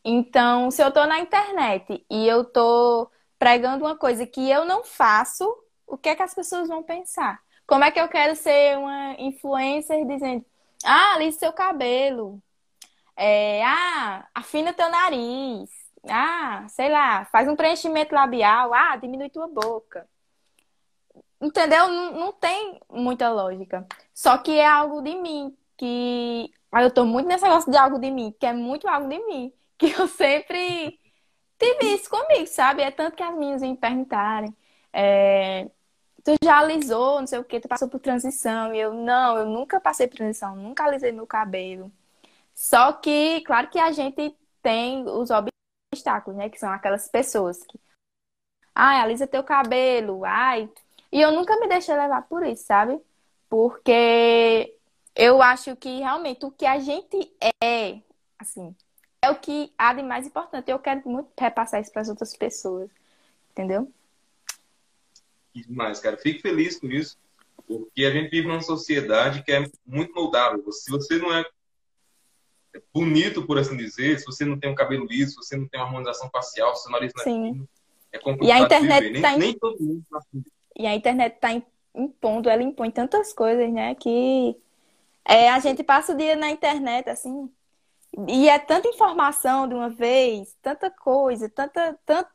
Então, 0.04 0.70
se 0.70 0.84
eu 0.84 0.92
tô 0.92 1.06
na 1.06 1.20
internet 1.20 2.06
e 2.10 2.28
eu 2.28 2.46
tô 2.46 3.10
pregando 3.40 3.86
uma 3.86 3.98
coisa 3.98 4.26
que 4.26 4.50
eu 4.50 4.66
não 4.66 4.84
faço, 4.84 5.46
o 5.88 5.98
que 5.98 6.10
é 6.10 6.16
que 6.16 6.24
as 6.24 6.34
pessoas 6.34 6.68
vão 6.68 6.84
pensar? 6.84 7.42
Como 7.68 7.84
é 7.84 7.92
que 7.92 8.00
eu 8.00 8.08
quero 8.08 8.36
ser 8.36 8.78
uma 8.78 9.16
influencer 9.20 10.06
dizendo, 10.06 10.46
ah, 10.84 11.16
alise 11.16 11.40
seu 11.40 11.52
cabelo, 11.52 12.42
é, 13.16 13.64
ah, 13.66 14.28
afina 14.36 14.74
teu 14.74 14.90
nariz, 14.90 15.70
ah, 16.10 16.66
sei 16.70 16.90
lá, 16.90 17.26
faz 17.26 17.48
um 17.48 17.56
preenchimento 17.56 18.14
labial, 18.14 18.74
ah, 18.74 18.96
diminui 18.98 19.30
tua 19.30 19.48
boca. 19.48 20.08
Entendeu? 21.42 21.88
Não, 21.90 22.12
não 22.14 22.34
tem 22.34 22.80
muita 22.90 23.30
lógica. 23.30 23.86
Só 24.14 24.38
que 24.38 24.52
é 24.52 24.66
algo 24.68 25.02
de 25.02 25.16
mim, 25.16 25.56
que. 25.78 26.52
Eu 26.74 26.92
tô 26.94 27.06
muito 27.06 27.28
nesse 27.28 27.44
negócio 27.44 27.72
de 27.72 27.78
algo 27.78 28.00
de 28.00 28.12
mim, 28.12 28.36
que 28.40 28.46
é 28.46 28.54
muito 28.54 28.88
algo 28.88 29.08
de 29.10 29.20
mim. 29.26 29.54
Que 29.78 29.92
eu 29.92 30.08
sempre 30.08 30.98
tive 31.60 31.96
isso 31.96 32.10
comigo, 32.10 32.48
sabe? 32.48 32.82
É 32.82 32.92
tanto 32.92 33.16
que 33.18 33.24
as 33.24 33.36
minhas 33.36 33.62
me 33.62 33.76
perguntarem. 33.76 34.56
É, 34.94 35.70
tu 36.24 36.34
já 36.44 36.60
alisou, 36.60 37.20
não 37.20 37.28
sei 37.28 37.40
o 37.40 37.44
que, 37.44 37.60
tu 37.60 37.68
passou 37.68 37.90
por 37.90 38.00
transição. 38.00 38.74
E 38.74 38.80
eu, 38.80 38.94
não, 38.94 39.38
eu 39.38 39.46
nunca 39.46 39.80
passei 39.82 40.08
por 40.08 40.18
transição, 40.18 40.56
nunca 40.56 40.86
alisei 40.86 41.12
meu 41.12 41.28
cabelo. 41.28 41.92
Só 42.56 42.94
que, 42.94 43.42
claro 43.42 43.70
que 43.70 43.80
a 43.80 43.92
gente 43.92 44.36
tem 44.62 45.04
os 45.08 45.30
obstáculos, 45.94 46.38
né? 46.38 46.50
Que 46.50 46.60
são 46.60 46.72
aquelas 46.72 47.08
pessoas 47.10 47.64
que. 47.66 47.80
Ai, 48.74 49.00
alisa 49.02 49.28
teu 49.28 49.44
cabelo. 49.44 50.26
Ai, 50.26 50.70
e 51.16 51.22
eu 51.22 51.32
nunca 51.32 51.58
me 51.58 51.66
deixei 51.66 51.96
levar 51.96 52.24
por 52.24 52.46
isso, 52.46 52.66
sabe? 52.66 53.00
Porque 53.48 54.76
eu 55.16 55.42
acho 55.42 55.74
que 55.78 56.00
realmente 56.00 56.46
o 56.46 56.52
que 56.52 56.66
a 56.66 56.78
gente 56.78 57.32
é, 57.64 58.02
assim, 58.38 58.76
é 59.22 59.30
o 59.30 59.36
que 59.40 59.72
há 59.78 59.94
de 59.94 60.04
mais 60.04 60.28
importante. 60.28 60.70
Eu 60.70 60.78
quero 60.78 61.08
muito 61.08 61.30
repassar 61.40 61.80
isso 61.80 61.90
para 61.94 62.02
as 62.02 62.10
outras 62.10 62.36
pessoas, 62.36 62.90
entendeu? 63.50 63.90
Demais, 65.54 66.02
cara. 66.02 66.18
Fico 66.18 66.42
feliz 66.42 66.78
com 66.78 66.88
isso, 66.88 67.18
porque 67.66 68.04
a 68.04 68.12
gente 68.12 68.30
vive 68.30 68.50
numa 68.50 68.60
sociedade 68.60 69.42
que 69.42 69.54
é 69.54 69.66
muito 69.86 70.14
moldável. 70.14 70.70
Se 70.70 70.92
você 70.92 71.18
não 71.18 71.34
é 71.34 71.46
bonito, 72.94 73.48
por 73.48 73.58
assim 73.58 73.78
dizer, 73.78 74.20
se 74.20 74.26
você 74.26 74.44
não 74.44 74.60
tem 74.60 74.70
um 74.70 74.76
cabelo 74.76 75.06
liso, 75.06 75.32
se 75.32 75.38
você 75.38 75.56
não 75.56 75.66
tem 75.66 75.80
uma 75.80 75.88
harmonização 75.88 76.30
facial, 76.30 76.76
se 76.76 76.84
seu 76.84 76.92
nariz 76.92 77.14
não 77.16 77.22
é 77.22 77.24
fino, 77.24 77.70
é 78.12 78.20
complicado. 78.20 78.50
E 78.50 78.52
a 78.52 78.60
internet 78.60 79.12
nem, 79.12 79.22
tá 79.22 79.38
nem 79.38 79.58
todo 79.58 79.82
mundo 79.82 80.04
tá 80.12 80.18
assim. 80.18 80.44
E 80.76 80.86
a 80.86 80.96
internet 80.96 81.36
está 81.36 81.50
impondo, 81.94 82.50
ela 82.50 82.64
impõe 82.64 82.92
tantas 82.92 83.34
coisas, 83.34 83.72
né? 83.72 83.96
Que 83.96 84.56
é, 85.24 85.50
a 85.50 85.60
gente 85.60 85.84
passa 85.84 86.14
o 86.14 86.18
dia 86.18 86.36
na 86.36 86.50
internet, 86.50 87.10
assim, 87.10 87.50
E 88.28 88.48
é 88.48 88.60
tanta 88.60 88.88
informação 88.88 89.68
de 89.68 89.74
uma 89.74 89.90
vez, 89.90 90.56
tanta 90.62 90.90
coisa, 90.90 91.50
tanta, 91.50 91.98
tanto, 92.06 92.30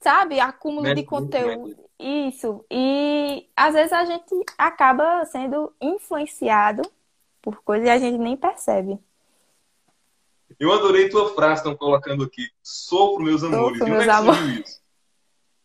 sabe, 0.00 0.38
acúmulo 0.38 0.94
de 0.94 1.02
conteúdo. 1.02 1.76
Isso. 1.98 2.64
E 2.70 3.48
às 3.56 3.74
vezes 3.74 3.92
a 3.92 4.04
gente 4.04 4.34
acaba 4.56 5.24
sendo 5.26 5.72
influenciado 5.80 6.82
por 7.42 7.62
coisas 7.62 7.88
e 7.88 7.90
a 7.90 7.98
gente 7.98 8.18
nem 8.18 8.36
percebe. 8.36 8.98
Eu 10.58 10.72
adorei 10.72 11.08
tua 11.08 11.34
frase, 11.34 11.60
estão 11.60 11.76
colocando 11.76 12.24
aqui. 12.24 12.48
Sofro, 12.62 13.24
meus 13.24 13.42
amores. 13.42 13.78
Sofro, 13.78 13.92
meus 13.92 14.06
é 14.06 14.10
amores. 14.10 14.82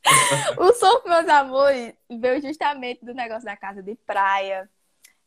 o 0.57 0.73
Sofro, 0.73 1.09
meus 1.09 1.27
amores, 1.27 1.93
veio 2.09 2.41
justamente 2.41 3.03
do 3.03 3.13
negócio 3.13 3.45
da 3.45 3.57
casa 3.57 3.81
de 3.81 3.95
praia 3.95 4.69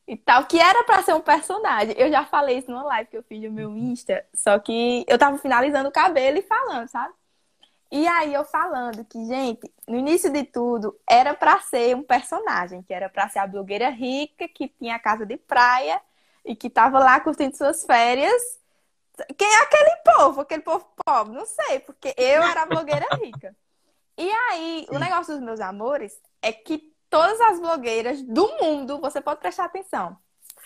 e 0.07 0.17
tal, 0.17 0.47
que 0.47 0.59
era 0.59 0.85
para 0.85 1.03
ser 1.03 1.15
um 1.15 1.21
personagem. 1.21 1.95
Eu 1.99 2.11
já 2.11 2.25
falei 2.25 2.59
isso 2.59 2.71
numa 2.71 2.85
live 2.85 3.11
que 3.11 3.17
eu 3.17 3.23
fiz 3.23 3.43
no 3.43 3.51
meu 3.51 3.77
Insta, 3.77 4.25
só 4.35 4.59
que 4.59 5.05
eu 5.09 5.19
tava 5.19 5.39
finalizando 5.39 5.89
o 5.89 5.93
cabelo 5.93 6.39
e 6.39 6.43
falando, 6.43 6.89
sabe? 6.89 7.13
E 7.91 8.07
aí 8.07 8.35
eu 8.35 8.45
falando 8.45 9.05
que, 9.05 9.25
gente, 9.25 9.73
no 9.87 9.97
início 9.97 10.31
de 10.31 10.45
tudo, 10.45 10.99
era 11.09 11.35
para 11.35 11.59
ser 11.61 11.97
um 11.97 12.03
personagem, 12.03 12.83
que 12.83 12.93
era 12.93 13.09
para 13.09 13.29
ser 13.29 13.39
a 13.39 13.47
blogueira 13.47 13.89
rica 13.89 14.47
que 14.47 14.69
tinha 14.69 14.97
a 14.97 14.99
casa 14.99 15.25
de 15.25 15.39
praia 15.39 16.01
e 16.45 16.55
que 16.55 16.69
tava 16.69 16.99
lá 16.99 17.19
curtindo 17.21 17.57
suas 17.57 17.85
férias. 17.85 18.59
Quem 19.37 19.49
é 19.49 19.63
aquele 19.63 19.97
povo, 20.05 20.41
aquele 20.43 20.63
povo 20.63 20.87
pobre? 21.05 21.35
Não 21.35 21.47
sei, 21.47 21.81
porque 21.81 22.15
eu 22.17 22.43
era 22.43 22.63
a 22.63 22.67
blogueira 22.67 23.07
rica. 23.23 23.57
E 24.19 24.29
aí, 24.29 24.85
Sim. 24.89 24.97
o 24.97 24.99
negócio 24.99 25.35
dos 25.35 25.43
meus 25.45 25.61
amores 25.61 26.21
é 26.43 26.53
que 26.53 26.93
todas 27.09 27.41
as 27.41 27.61
blogueiras 27.61 28.21
do 28.21 28.49
mundo, 28.61 29.01
você 29.01 29.21
pode 29.21 29.39
prestar 29.39 29.67
atenção, 29.67 30.19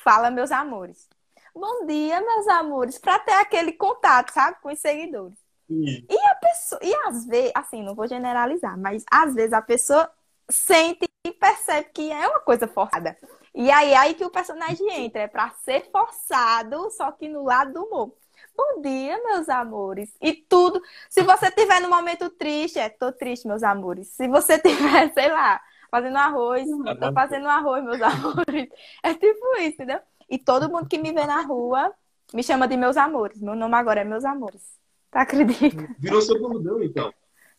fala 0.02 0.30
meus 0.30 0.50
amores. 0.50 1.06
Bom 1.54 1.84
dia, 1.84 2.18
meus 2.22 2.48
amores, 2.48 2.98
para 2.98 3.18
ter 3.18 3.34
aquele 3.34 3.72
contato, 3.72 4.32
sabe, 4.32 4.56
com 4.62 4.72
os 4.72 4.78
seguidores. 4.78 5.38
Sim. 5.68 6.06
E 6.08 6.18
a 6.18 6.34
pessoa, 6.36 6.80
e 6.82 6.94
às 7.06 7.26
vezes, 7.26 7.52
assim, 7.54 7.82
não 7.82 7.94
vou 7.94 8.08
generalizar, 8.08 8.78
mas 8.78 9.04
às 9.10 9.34
vezes 9.34 9.52
a 9.52 9.60
pessoa 9.60 10.10
sente 10.50 11.06
e 11.22 11.30
percebe 11.30 11.90
que 11.92 12.10
é 12.10 12.26
uma 12.26 12.40
coisa 12.40 12.66
forçada. 12.66 13.18
E 13.54 13.70
aí, 13.70 13.94
aí 13.94 14.14
que 14.14 14.24
o 14.24 14.30
personagem 14.30 14.90
entra, 15.04 15.22
é 15.22 15.28
para 15.28 15.50
ser 15.62 15.90
forçado, 15.90 16.90
só 16.90 17.12
que 17.12 17.28
no 17.28 17.44
lado 17.44 17.74
do 17.74 17.84
humor. 17.84 18.14
Bom 18.56 18.80
dia, 18.82 19.22
meus 19.24 19.48
amores. 19.48 20.14
E 20.20 20.34
tudo. 20.34 20.80
Se 21.08 21.22
você 21.22 21.50
tiver 21.50 21.80
no 21.80 21.88
momento 21.88 22.28
triste, 22.30 22.78
é 22.78 22.88
tô 22.88 23.12
triste, 23.12 23.46
meus 23.46 23.62
amores. 23.62 24.08
Se 24.08 24.28
você 24.28 24.58
tiver, 24.60 25.12
sei 25.12 25.30
lá, 25.30 25.60
fazendo 25.90 26.16
arroz, 26.16 26.66
tô 27.00 27.12
fazendo 27.12 27.48
arroz, 27.48 27.84
meus 27.84 28.00
amores. 28.02 28.68
É 29.02 29.14
tipo 29.14 29.56
isso, 29.58 29.74
entendeu? 29.74 30.00
E 30.28 30.38
todo 30.38 30.70
mundo 30.70 30.88
que 30.88 30.98
me 30.98 31.12
vê 31.12 31.26
na 31.26 31.42
rua 31.42 31.92
me 32.32 32.42
chama 32.42 32.68
de 32.68 32.76
meus 32.76 32.96
amores. 32.96 33.40
Meu 33.40 33.54
nome 33.54 33.74
agora 33.74 34.00
é 34.00 34.04
meus 34.04 34.24
amores. 34.24 34.78
Tá 35.10 35.22
acredita? 35.22 35.94
Virou 35.98 36.22
seu 36.22 36.40
bordão, 36.40 36.82
então. 36.82 37.12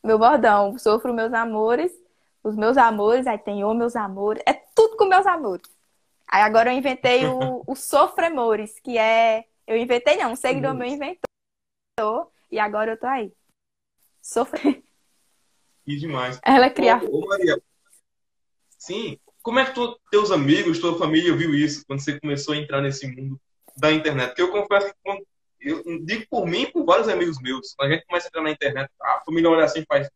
Meu 0.03 0.17
bordão. 0.17 0.77
Sofro 0.77 1.13
meus 1.13 1.33
amores. 1.33 1.91
Os 2.43 2.55
meus 2.55 2.77
amores, 2.77 3.25
aí 3.25 3.38
tem 3.38 3.63
o 3.63 3.73
meus 3.73 3.95
amores. 3.95 4.43
É 4.45 4.53
tudo 4.53 4.97
com 4.97 5.05
meus 5.05 5.25
amores. 5.25 5.69
Aí 6.27 6.41
agora 6.41 6.73
eu 6.73 6.77
inventei 6.77 7.25
o, 7.27 7.63
o 7.65 7.75
Sofremores, 7.75 8.79
que 8.79 8.97
é 8.97 9.45
eu 9.67 9.77
inventei, 9.77 10.17
não. 10.17 10.34
Um 10.34 10.36
seguidor 10.36 10.74
meu 10.74 10.88
inventou. 10.88 12.32
E 12.51 12.60
agora 12.60 12.91
eu 12.91 13.00
tô 13.00 13.08
aí. 13.08 13.34
Sofre. 14.22 14.84
Que 15.86 15.98
demais. 15.98 16.39
Ela 16.43 16.67
é 16.67 16.70
criada. 16.70 17.05
Ô, 17.05 17.24
ô, 17.24 17.27
Maria. 17.27 17.62
Sim. 18.77 19.20
Como 19.41 19.60
é 19.60 19.65
que 19.65 19.74
tu, 19.74 20.00
teus 20.10 20.32
amigos, 20.32 20.79
tua 20.79 20.98
família 20.98 21.36
viu 21.36 21.53
isso 21.53 21.84
quando 21.86 22.00
você 22.00 22.17
começou 22.20 22.53
a 22.53 22.58
entrar 22.58 22.82
nesse 22.82 23.05
mundo 23.05 23.39
da 23.75 23.91
internet? 23.91 24.29
Porque 24.29 24.41
eu 24.41 24.51
confesso 24.51 24.88
que 24.88 25.00
quando, 25.03 25.27
eu 25.60 26.05
digo 26.05 26.25
por 26.29 26.46
mim 26.48 26.62
e 26.62 26.72
por 26.72 26.86
vários 26.86 27.10
amigos 27.10 27.41
meus, 27.41 27.74
quando 27.74 27.91
a 27.91 27.96
gente 27.96 28.05
começa 28.05 28.27
a 28.27 28.29
entrar 28.29 28.41
na 28.41 28.51
internet, 28.51 28.89
a 29.01 29.22
família 29.25 29.50
olha 29.50 29.65
assim 29.65 29.82
e 29.82 29.86
faz. 29.86 30.10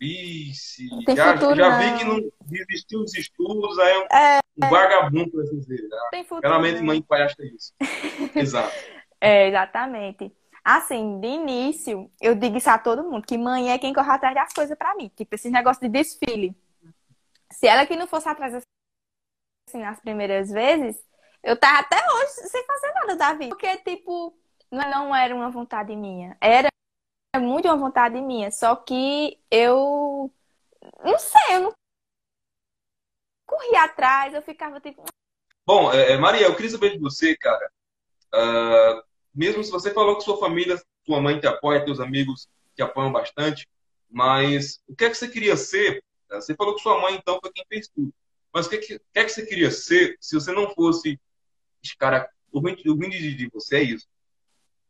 Vixe, 0.00 0.86
já, 1.16 1.32
futuro, 1.32 1.56
já 1.56 1.78
vi 1.78 1.98
que 1.98 2.04
não 2.04 2.30
desistiu 2.42 3.00
dos 3.00 3.14
estudos, 3.14 3.78
aí 3.80 3.98
um, 3.98 4.16
é, 4.16 4.38
um 4.62 4.68
vagabundo, 4.68 5.30
por 5.30 5.42
assim 5.42 5.58
dizer. 5.58 5.88
Tem 6.10 6.24
futuro, 6.24 6.48
Realmente, 6.48 6.82
mãe 6.82 6.98
e 6.98 7.02
pai 7.02 7.22
acham 7.22 7.44
isso. 7.46 7.72
Exato. 8.34 8.74
É, 9.20 9.48
exatamente. 9.48 10.32
Assim, 10.64 11.18
de 11.20 11.26
início, 11.26 12.10
eu 12.20 12.34
digo 12.34 12.56
isso 12.56 12.70
a 12.70 12.78
todo 12.78 13.02
mundo, 13.02 13.26
que 13.26 13.38
mãe 13.38 13.72
é 13.72 13.78
quem 13.78 13.92
corre 13.92 14.10
atrás 14.10 14.34
das 14.34 14.52
coisas 14.52 14.76
para 14.76 14.94
mim. 14.94 15.10
Tipo, 15.16 15.34
esse 15.34 15.50
negócio 15.50 15.80
de 15.82 15.88
desfile. 15.88 16.56
Se 17.50 17.66
ela 17.66 17.86
que 17.86 17.96
não 17.96 18.06
fosse 18.06 18.28
atrás 18.28 18.54
assim 18.54 19.82
nas 19.82 20.00
primeiras 20.00 20.50
vezes, 20.50 20.96
eu 21.42 21.58
tava 21.58 21.80
até 21.80 21.96
hoje 21.96 22.32
sem 22.48 22.64
fazer 22.64 22.92
nada 22.92 23.16
da 23.16 23.32
vida. 23.34 23.48
Porque, 23.48 23.76
tipo, 23.78 24.36
não 24.70 25.14
era 25.14 25.34
uma 25.34 25.50
vontade 25.50 25.94
minha. 25.96 26.36
Era 26.40 26.68
muito 27.36 27.66
uma 27.66 27.76
vontade 27.76 28.20
minha. 28.20 28.50
Só 28.50 28.76
que 28.76 29.38
eu 29.50 30.30
não 31.02 31.18
sei, 31.18 31.56
eu 31.56 31.60
não 31.62 31.72
corria 33.48 33.84
atrás, 33.84 34.34
eu 34.34 34.42
ficava 34.42 34.78
tipo. 34.78 35.02
Bom, 35.66 35.90
é, 35.92 36.12
é, 36.12 36.18
Maria, 36.18 36.46
eu 36.46 36.54
queria 36.54 36.70
saber 36.70 36.90
de 36.90 36.98
você, 36.98 37.34
cara. 37.36 37.72
Uh, 38.32 39.02
mesmo 39.34 39.64
se 39.64 39.70
você 39.70 39.92
falou 39.92 40.16
que 40.16 40.24
sua 40.24 40.38
família, 40.38 40.80
sua 41.06 41.20
mãe 41.20 41.40
te 41.40 41.46
apoia, 41.46 41.84
teus 41.84 41.98
amigos 41.98 42.46
te 42.76 42.82
apoiam 42.82 43.10
bastante, 43.10 43.66
mas 44.08 44.80
o 44.86 44.94
que 44.94 45.06
é 45.06 45.10
que 45.10 45.16
você 45.16 45.28
queria 45.28 45.56
ser? 45.56 46.04
Você 46.30 46.54
falou 46.54 46.74
que 46.74 46.82
sua 46.82 47.00
mãe, 47.00 47.14
então, 47.14 47.38
foi 47.40 47.50
quem 47.52 47.64
fez 47.68 47.88
tudo. 47.88 48.12
Mas 48.52 48.66
o 48.66 48.70
que, 48.70 48.76
é 48.76 48.78
que, 48.78 48.98
que 48.98 49.18
é 49.18 49.24
que 49.24 49.30
você 49.30 49.46
queria 49.46 49.70
ser 49.70 50.16
se 50.20 50.34
você 50.34 50.52
não 50.52 50.70
fosse. 50.74 51.18
Cara, 51.98 52.28
o 52.52 52.60
ruim, 52.60 52.76
o 52.86 52.94
ruim 52.94 53.08
de, 53.08 53.34
de 53.34 53.48
você 53.48 53.76
é 53.78 53.82
isso. 53.82 54.06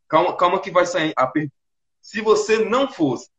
Calma, 0.07 0.35
calma 0.35 0.59
que 0.59 0.71
vai 0.71 0.85
sair 0.85 1.13
a 1.15 1.27
pergunta. 1.27 1.53
Se 2.01 2.21
você 2.21 2.63
não 2.65 2.91
fosse 2.91 3.29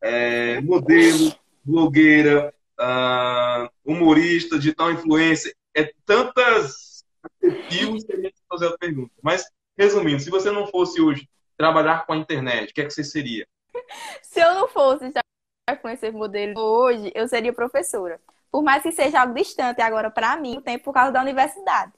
é, 0.00 0.60
modelo, 0.60 1.34
blogueira, 1.64 2.54
uh, 2.80 3.68
humorista, 3.84 4.58
digital 4.58 4.92
influencer, 4.92 5.54
é 5.74 5.92
tantas 6.04 7.04
adjetivos 7.42 8.04
que 8.04 8.12
a 8.12 8.16
gente 8.16 8.34
fazer 8.48 8.68
a 8.68 8.78
pergunta. 8.78 9.12
Mas, 9.22 9.44
resumindo, 9.76 10.20
se 10.20 10.30
você 10.30 10.50
não 10.50 10.66
fosse 10.66 11.00
hoje 11.00 11.28
trabalhar 11.56 12.06
com 12.06 12.12
a 12.12 12.16
internet, 12.16 12.70
o 12.70 12.74
que 12.74 12.80
é 12.80 12.84
que 12.84 12.90
você 12.90 13.04
seria? 13.04 13.46
Se 14.22 14.40
eu 14.40 14.54
não 14.54 14.68
fosse 14.68 15.10
influencer 15.70 16.12
modelo 16.12 16.60
hoje, 16.60 17.10
eu 17.14 17.26
seria 17.26 17.52
professora. 17.52 18.20
Por 18.50 18.62
mais 18.62 18.82
que 18.82 18.92
seja 18.92 19.20
algo 19.20 19.34
distante 19.34 19.80
agora 19.80 20.10
para 20.10 20.36
mim, 20.36 20.60
tem 20.60 20.78
por 20.78 20.92
causa 20.92 21.12
da 21.12 21.20
universidade. 21.20 21.92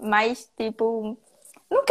Mas, 0.00 0.50
tipo, 0.56 1.16
não 1.70 1.84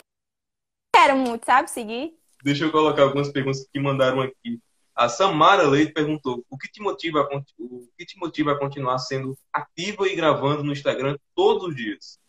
quero 0.93 1.15
muito, 1.15 1.45
sabe, 1.45 1.69
seguir. 1.69 2.17
Deixa 2.43 2.65
eu 2.65 2.71
colocar 2.71 3.03
algumas 3.03 3.31
perguntas 3.31 3.67
que 3.71 3.79
mandaram 3.79 4.21
aqui. 4.21 4.59
A 4.95 5.09
Samara 5.09 5.67
Leite 5.67 5.91
perguntou: 5.91 6.45
o 6.49 6.57
que 6.57 6.71
te 6.71 6.81
motiva 6.81 7.21
a, 7.21 7.37
o 7.59 7.87
que 7.97 8.05
te 8.05 8.17
motiva 8.17 8.51
a 8.51 8.59
continuar 8.59 8.99
sendo 8.99 9.37
ativa 9.51 10.07
e 10.07 10.15
gravando 10.15 10.63
no 10.63 10.71
Instagram 10.71 11.17
todos 11.35 11.69
os 11.69 11.75
dias? 11.75 12.19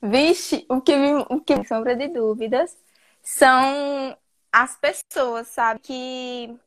Vixe, 0.00 0.64
o 0.68 0.80
que 0.80 0.96
me, 0.96 1.24
o 1.28 1.40
que 1.40 1.56
me 1.56 1.66
sombra 1.66 1.94
de 1.94 2.08
dúvidas 2.08 2.76
são 3.22 4.16
as 4.52 4.76
pessoas, 4.76 5.48
sabe, 5.48 5.80
que 5.80 6.58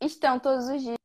estão 0.00 0.38
todos 0.38 0.68
os 0.68 0.82
dias 0.82 0.96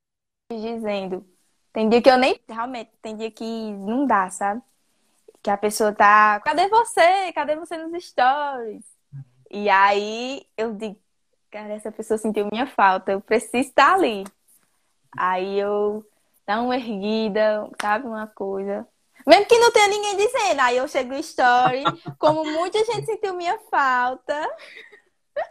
dizendo. 0.51 1.25
Tem 1.71 1.87
dia 1.89 2.01
que 2.01 2.09
eu 2.09 2.17
nem 2.17 2.39
realmente, 2.47 2.91
tem 3.01 3.15
dia 3.15 3.31
que 3.31 3.43
não 3.73 4.05
dá, 4.05 4.29
sabe? 4.29 4.61
Que 5.41 5.49
a 5.49 5.57
pessoa 5.57 5.93
tá, 5.93 6.39
cadê 6.41 6.67
você? 6.67 7.31
Cadê 7.33 7.55
você 7.55 7.77
nos 7.77 8.05
stories? 8.05 8.85
E 9.49 9.69
aí 9.69 10.45
eu 10.57 10.73
digo, 10.73 10.99
cara, 11.51 11.73
essa 11.73 11.91
pessoa 11.91 12.17
sentiu 12.17 12.47
minha 12.51 12.67
falta, 12.67 13.11
eu 13.11 13.21
preciso 13.21 13.57
estar 13.57 13.93
ali. 13.93 14.23
Aí 15.17 15.59
eu 15.59 16.05
dá 16.45 16.61
uma 16.61 16.75
erguida, 16.75 17.69
sabe, 17.81 18.07
uma 18.07 18.27
coisa. 18.27 18.87
Mesmo 19.27 19.45
que 19.45 19.59
não 19.59 19.71
tenha 19.71 19.87
ninguém 19.87 20.17
dizendo, 20.17 20.59
aí 20.61 20.77
eu 20.77 20.87
chego 20.87 21.13
no 21.13 21.19
story, 21.19 21.83
como 22.17 22.43
muita 22.43 22.83
gente 22.85 23.05
sentiu 23.05 23.33
minha 23.35 23.57
falta. 23.69 24.49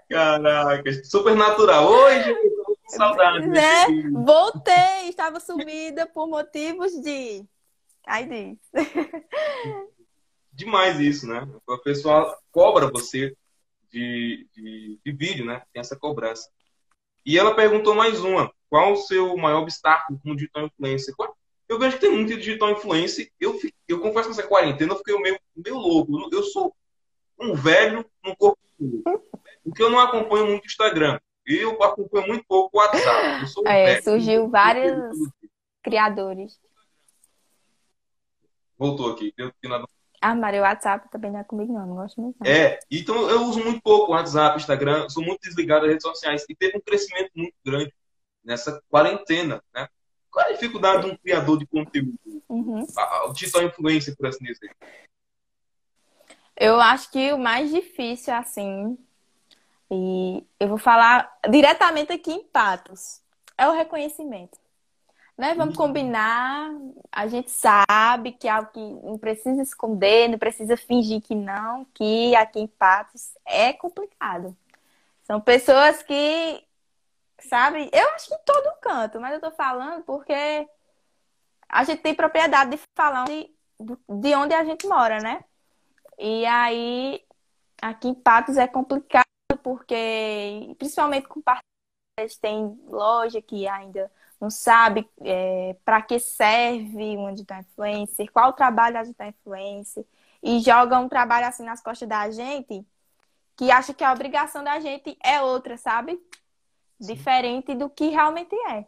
Caraca, 0.09 0.91
super 1.05 1.37
natural. 1.37 1.89
Com 1.89 2.89
saudade. 2.89 3.47
Né? 3.47 3.87
Voltei, 4.13 5.09
estava 5.09 5.39
sumida 5.39 6.07
por 6.07 6.27
motivos 6.27 6.93
de. 7.01 7.45
Aí 8.07 8.27
diz. 8.27 8.59
Demais 10.53 10.99
isso, 10.99 11.27
né? 11.27 11.47
A 11.69 11.79
pessoa 11.79 12.37
cobra 12.51 12.91
você 12.91 13.37
de, 13.91 14.47
de, 14.55 14.99
de 15.05 15.13
vídeo, 15.13 15.45
né? 15.45 15.63
Tem 15.73 15.81
essa 15.81 15.97
cobrança. 15.97 16.49
E 17.25 17.39
ela 17.39 17.55
perguntou 17.55 17.95
mais 17.95 18.21
uma: 18.21 18.53
qual 18.69 18.93
o 18.93 18.97
seu 18.97 19.37
maior 19.37 19.63
obstáculo 19.63 20.19
como 20.23 20.37
digital 20.37 20.67
influencer? 20.67 21.15
Eu 21.69 21.79
vejo 21.79 21.97
que 21.97 22.01
tem 22.01 22.11
muito 22.11 22.37
digital 22.37 22.71
influencer. 22.71 23.31
Eu, 23.39 23.59
eu 23.87 24.01
confesso 24.01 24.29
que 24.29 24.41
essa 24.41 24.49
quarentena 24.49 24.93
eu 24.93 24.99
fiquei 24.99 25.19
meio, 25.21 25.39
meio 25.55 25.77
louco. 25.77 26.29
Eu 26.33 26.43
sou 26.43 26.75
um 27.39 27.55
velho 27.55 28.05
no 28.25 28.35
corpo 28.37 28.59
Porque 29.63 29.83
eu 29.83 29.91
não 29.91 29.99
acompanho 29.99 30.47
muito 30.47 30.65
o 30.65 30.67
Instagram. 30.67 31.21
Eu 31.47 31.83
acompanho 31.83 32.27
muito 32.27 32.45
pouco 32.47 32.77
o 32.77 32.81
WhatsApp. 32.81 33.45
Um 33.59 33.69
é, 33.69 33.85
velho, 33.87 34.05
surgiu 34.05 34.49
vários 34.49 35.17
criadores. 35.83 36.59
Voltou 38.79 39.13
aqui. 39.13 39.35
Deu, 39.37 39.53
Ah, 40.21 40.35
Maria, 40.35 40.61
o 40.61 40.65
WhatsApp 40.65 41.09
também 41.11 41.31
não 41.31 41.41
é 41.41 41.45
comigo, 41.45 41.73
não. 41.73 41.87
Não 41.87 41.95
gosto 41.97 42.21
muito. 42.21 42.37
Não. 42.41 42.51
É, 42.51 42.79
então 42.91 43.29
eu 43.31 43.43
uso 43.43 43.63
muito 43.63 43.81
pouco 43.83 44.13
o 44.13 44.15
WhatsApp, 44.15 44.57
Instagram, 44.57 45.09
sou 45.09 45.23
muito 45.23 45.41
desligado 45.43 45.83
das 45.83 45.91
redes 45.91 46.03
sociais. 46.03 46.45
E 46.49 46.55
teve 46.55 46.77
um 46.77 46.81
crescimento 46.81 47.31
muito 47.37 47.55
grande 47.65 47.95
nessa 48.45 48.83
quarentena, 48.89 49.63
né? 49.73 49.89
Qual 50.31 50.45
é 50.45 50.51
a 50.51 50.53
dificuldade 50.53 51.07
de 51.07 51.13
um 51.13 51.17
criador 51.17 51.59
de 51.59 51.67
conteúdo? 51.67 52.19
Uhum. 52.49 52.87
O 53.27 53.33
digital 53.33 53.63
influencer, 53.63 54.17
por 54.17 54.27
assim 54.27 54.45
dizer. 54.45 54.71
Eu 56.57 56.81
acho 56.81 57.11
que 57.11 57.33
o 57.33 57.39
mais 57.39 57.71
difícil, 57.71 58.35
assim, 58.35 58.99
e 59.91 60.45
eu 60.59 60.69
vou 60.69 60.79
falar 60.79 61.39
diretamente 61.49 62.13
aqui 62.13 62.33
em 62.33 62.45
Patos, 62.45 63.23
é 63.57 63.69
o 63.69 63.73
reconhecimento. 63.73 64.59
Né? 65.39 65.55
Vamos 65.55 65.77
combinar, 65.77 66.69
a 67.13 67.29
gente 67.29 67.49
sabe 67.53 68.33
que 68.33 68.49
é 68.49 68.51
algo 68.51 68.71
que 68.73 68.81
não 68.81 69.17
precisa 69.17 69.63
esconder, 69.63 70.29
não 70.29 70.39
precisa 70.39 70.77
fingir 70.77 71.23
que 71.23 71.35
não, 71.35 71.85
que 71.95 72.35
aqui 72.35 72.59
em 72.59 72.67
Patos 72.67 73.33
é 73.47 73.73
complicado. 73.73 74.57
São 75.23 75.41
pessoas 75.41 76.03
que, 76.03 76.65
sabe, 77.41 77.89
eu 77.93 78.09
acho 78.15 78.29
que 78.29 78.35
em 78.35 78.45
todo 78.45 78.81
canto, 78.81 79.21
mas 79.21 79.35
eu 79.35 79.41
tô 79.41 79.53
falando 79.53 80.03
porque 80.03 80.69
a 81.69 81.85
gente 81.85 82.03
tem 82.03 82.15
propriedade 82.15 82.73
de 82.73 82.81
falar 82.97 83.25
de, 83.27 83.49
de 84.09 84.35
onde 84.35 84.55
a 84.55 84.65
gente 84.65 84.89
mora, 84.89 85.21
né? 85.21 85.45
E 86.19 86.45
aí, 86.47 87.25
aqui 87.81 88.09
em 88.09 88.15
Patos 88.15 88.57
é 88.57 88.67
complicado 88.67 89.25
porque, 89.63 90.75
principalmente 90.79 91.29
com 91.29 91.41
parceiros, 91.43 92.39
tem 92.41 92.81
loja 92.89 93.41
que 93.43 93.69
ainda 93.69 94.11
não 94.41 94.51
sabe 94.51 95.09
é, 95.21 95.77
para 95.85 96.01
que 96.03 96.19
serve 96.19 97.17
um 97.17 97.33
digital 97.33 97.61
influencer, 97.61 98.31
qual 98.33 98.51
o 98.51 98.53
trabalho 98.53 98.95
da 98.95 99.03
digital 99.03 99.29
influencer, 99.29 100.05
e 100.43 100.61
joga 100.61 100.99
um 100.99 101.09
trabalho 101.09 101.47
assim 101.47 101.65
nas 101.65 101.81
costas 101.83 102.09
da 102.09 102.31
gente, 102.31 102.87
que 103.57 103.71
acha 103.71 103.93
que 103.93 104.05
a 104.05 104.13
obrigação 104.13 104.63
da 104.63 104.79
gente 104.79 105.19
é 105.23 105.41
outra, 105.41 105.77
sabe? 105.77 106.13
Sim. 107.01 107.15
Diferente 107.15 107.75
do 107.75 107.91
que 107.91 108.09
realmente 108.09 108.55
é. 108.71 108.87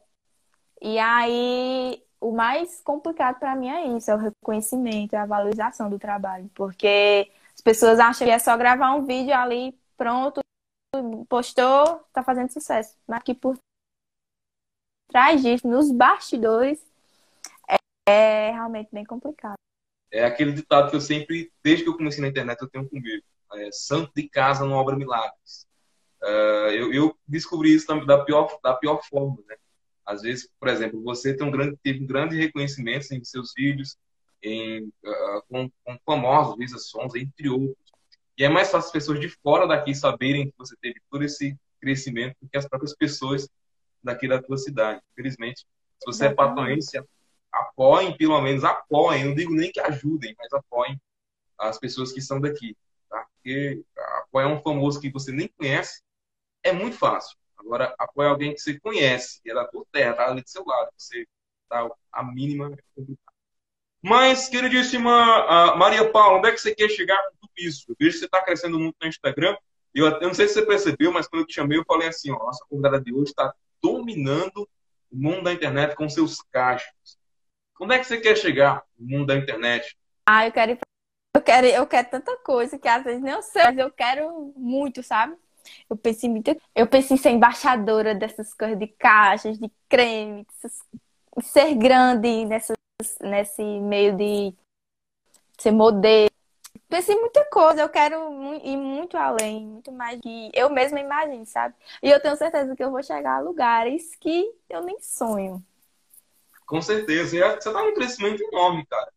E 0.80 0.98
aí, 0.98 2.02
o 2.20 2.32
mais 2.32 2.80
complicado 2.82 3.38
para 3.38 3.56
mim 3.56 3.68
é 3.68 3.88
isso, 3.96 4.10
é 4.10 4.14
o 4.14 4.18
reconhecimento, 4.18 5.14
é 5.14 5.18
a 5.18 5.26
valorização 5.26 5.90
do 5.90 5.98
trabalho, 5.98 6.50
porque 6.54 7.30
as 7.54 7.60
pessoas 7.60 7.98
acham 7.98 8.26
que 8.26 8.32
é 8.32 8.38
só 8.38 8.56
gravar 8.56 8.94
um 8.94 9.04
vídeo 9.04 9.34
ali, 9.34 9.78
pronto, 9.96 10.40
postou, 11.28 12.04
tá 12.12 12.22
fazendo 12.22 12.52
sucesso. 12.52 12.96
Mas 13.06 13.18
aqui 13.18 13.34
por 13.34 13.56
trás 15.10 15.42
disso, 15.42 15.68
nos 15.68 15.90
bastidores, 15.90 16.80
é, 17.68 17.76
é 18.08 18.50
realmente 18.52 18.88
bem 18.92 19.04
complicado. 19.04 19.54
É 20.12 20.24
aquele 20.24 20.52
ditado 20.52 20.90
que 20.90 20.96
eu 20.96 21.00
sempre, 21.00 21.52
desde 21.62 21.84
que 21.84 21.90
eu 21.90 21.96
comecei 21.96 22.20
na 22.20 22.28
internet, 22.28 22.60
eu 22.60 22.68
tenho 22.68 22.88
comigo. 22.88 23.22
É, 23.52 23.68
santo 23.72 24.12
de 24.14 24.28
casa 24.28 24.64
não 24.64 24.76
obra 24.76 24.96
milagres. 24.96 25.66
Uh, 26.22 26.70
eu, 26.70 26.92
eu, 26.92 27.18
descobri 27.26 27.74
isso 27.74 27.86
da 28.04 28.24
pior, 28.24 28.58
da 28.62 28.74
pior 28.74 29.00
forma, 29.08 29.38
né? 29.48 29.56
Às 30.04 30.22
vezes, 30.22 30.48
por 30.58 30.68
exemplo, 30.68 31.02
você 31.02 31.34
tem 31.34 31.46
um 31.46 31.50
grande, 31.50 31.78
teve 31.82 32.04
um 32.04 32.06
grande 32.06 32.36
reconhecimento 32.36 33.12
em 33.12 33.24
seus 33.24 33.52
vídeos, 33.56 33.96
em, 34.42 34.84
uh, 34.84 35.42
com, 35.48 35.70
com 35.84 35.98
famosos, 36.04 36.56
Luísa 36.56 36.78
Sons, 36.78 37.14
entre 37.14 37.48
outros. 37.48 37.76
E 38.36 38.44
é 38.44 38.48
mais 38.48 38.70
fácil 38.70 38.86
as 38.86 38.92
pessoas 38.92 39.20
de 39.20 39.28
fora 39.28 39.66
daqui 39.66 39.94
saberem 39.94 40.50
que 40.50 40.58
você 40.58 40.76
teve 40.80 41.00
todo 41.10 41.24
esse 41.24 41.56
crescimento 41.80 42.36
do 42.40 42.48
que 42.48 42.58
as 42.58 42.68
próprias 42.68 42.94
pessoas 42.94 43.48
daqui 44.02 44.28
da 44.28 44.42
tua 44.42 44.56
cidade. 44.56 45.00
Infelizmente, 45.12 45.66
se 45.98 46.06
você 46.06 46.26
é 46.26 46.34
patoense, 46.34 47.02
apoiem, 47.52 48.16
pelo 48.16 48.40
menos 48.40 48.64
apoiem, 48.64 49.24
não 49.24 49.34
digo 49.34 49.54
nem 49.54 49.70
que 49.70 49.80
ajudem, 49.80 50.34
mas 50.38 50.52
apoiem 50.52 51.00
as 51.58 51.78
pessoas 51.78 52.12
que 52.12 52.20
são 52.20 52.40
daqui. 52.40 52.76
Tá? 53.08 53.26
Porque 53.34 53.82
apoiar 54.24 54.48
um 54.48 54.62
famoso 54.62 55.00
que 55.00 55.10
você 55.10 55.32
nem 55.32 55.48
conhece 55.48 56.02
é 56.62 56.72
muito 56.72 56.96
fácil. 56.96 57.36
Agora, 57.58 57.94
apoiar 57.98 58.30
alguém 58.30 58.54
que 58.54 58.60
você 58.60 58.78
conhece, 58.80 59.40
que 59.42 59.50
é 59.50 59.54
da 59.54 59.66
tua 59.66 59.84
terra, 59.92 60.14
tá 60.14 60.30
ali 60.30 60.42
do 60.42 60.48
seu 60.48 60.64
lado, 60.64 60.90
você 60.96 61.26
dá 61.68 61.88
a 62.12 62.24
mínima 62.24 62.72
é 62.72 62.82
complicado. 62.94 63.30
Mas, 64.02 64.48
queridíssima 64.48 65.76
Maria 65.76 66.10
Paula, 66.10 66.38
onde 66.38 66.48
é 66.48 66.52
que 66.52 66.58
você 66.58 66.74
quer 66.74 66.88
chegar 66.88 67.22
com 67.30 67.36
tudo 67.46 67.52
isso? 67.58 67.84
Eu 67.88 67.96
vejo 67.98 68.12
que 68.12 68.18
você 68.20 68.24
está 68.24 68.42
crescendo 68.42 68.78
muito 68.78 68.96
no 69.00 69.06
Instagram. 69.06 69.56
Eu, 69.94 70.06
eu 70.06 70.20
não 70.20 70.34
sei 70.34 70.48
se 70.48 70.54
você 70.54 70.64
percebeu, 70.64 71.12
mas 71.12 71.28
quando 71.28 71.42
eu 71.42 71.46
te 71.46 71.54
chamei, 71.54 71.78
eu 71.78 71.84
falei 71.86 72.08
assim: 72.08 72.30
ó, 72.30 72.38
nossa 72.38 72.64
convidada 72.68 72.98
de 73.00 73.12
hoje 73.12 73.30
está 73.30 73.54
dominando 74.10 74.68
o 75.10 75.16
mundo 75.16 75.44
da 75.44 75.52
internet 75.52 75.94
com 75.94 76.08
seus 76.08 76.40
cachos. 76.52 77.18
Onde 77.80 77.94
é 77.94 77.98
que 77.98 78.04
você 78.04 78.20
quer 78.20 78.36
chegar 78.36 78.82
no 78.98 79.18
mundo 79.18 79.26
da 79.26 79.36
internet? 79.36 79.96
Ah, 80.26 80.46
eu 80.46 80.52
quero 80.52 80.78
eu 81.34 81.42
quero, 81.42 81.66
eu 81.66 81.86
quero 81.86 82.10
tanta 82.10 82.36
coisa 82.38 82.78
que 82.78 82.88
às 82.88 83.04
vezes 83.04 83.24
eu 83.24 83.40
sei, 83.40 83.62
mas 83.62 83.78
eu 83.78 83.90
quero 83.90 84.52
muito, 84.56 85.02
sabe? 85.02 85.36
Eu 85.88 85.96
penso 85.96 86.26
em 86.26 86.30
muito, 86.30 86.60
eu 86.74 86.86
penso 86.86 87.14
em 87.14 87.16
ser 87.16 87.30
embaixadora 87.30 88.14
dessas 88.14 88.52
coisas 88.52 88.76
de 88.78 88.88
caixas, 88.88 89.58
de 89.58 89.70
creme, 89.88 90.44
dessas, 90.44 90.82
ser 91.40 91.74
grande 91.76 92.44
nessas, 92.46 92.76
nesse 93.20 93.62
meio 93.62 94.16
de 94.16 94.52
ser 95.56 95.70
modelo. 95.70 96.30
Pensei 96.90 97.14
em 97.14 97.20
muita 97.20 97.44
coisa, 97.44 97.82
eu 97.82 97.88
quero 97.88 98.16
ir 98.64 98.76
muito 98.76 99.16
além, 99.16 99.64
muito 99.64 99.92
mais 99.92 100.20
que 100.20 100.50
eu 100.52 100.68
mesma 100.68 100.98
imagino, 100.98 101.46
sabe? 101.46 101.72
E 102.02 102.10
eu 102.10 102.20
tenho 102.20 102.34
certeza 102.34 102.74
que 102.74 102.82
eu 102.82 102.90
vou 102.90 103.00
chegar 103.00 103.36
a 103.36 103.40
lugares 103.40 104.16
que 104.16 104.52
eu 104.68 104.82
nem 104.82 105.00
sonho. 105.00 105.64
Com 106.66 106.82
certeza. 106.82 107.36
E 107.36 107.40
você 107.40 107.72
tá 107.72 107.84
num 107.84 107.94
crescimento 107.94 108.42
enorme, 108.42 108.84
cara. 108.86 109.12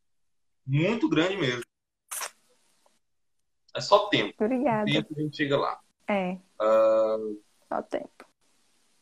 Muito 0.67 1.09
grande 1.09 1.35
mesmo. 1.35 1.63
É 3.75 3.81
só 3.81 4.07
tempo. 4.07 4.35
Obrigada. 4.39 4.85
Tempo 4.85 5.11
a 5.17 5.21
gente 5.21 5.35
chega 5.35 5.57
lá. 5.57 5.79
É. 6.07 6.37
Uh... 6.61 7.41
Só 7.67 7.81
tempo. 7.81 8.23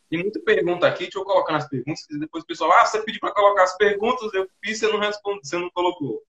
Tem 0.10 0.20
muita 0.20 0.40
pergunta 0.40 0.88
aqui, 0.88 1.04
deixa 1.04 1.20
eu 1.20 1.26
colocar 1.26 1.52
nas 1.52 1.68
perguntas, 1.68 2.06
e 2.10 2.20
depois 2.20 2.44
o 2.44 2.48
pessoal, 2.48 2.72
ah, 2.74 2.86
você 2.86 3.02
pediu 3.02 3.20
para 3.20 3.34
colocar 3.34 3.64
as 3.64 3.76
perguntas, 3.78 4.34
eu 4.34 4.48
fiz, 4.64 4.80
você 4.80 4.88
não 4.88 5.00
respondeu, 5.00 5.42
você 5.44 5.58
não 5.58 5.70
colocou. 5.72 6.22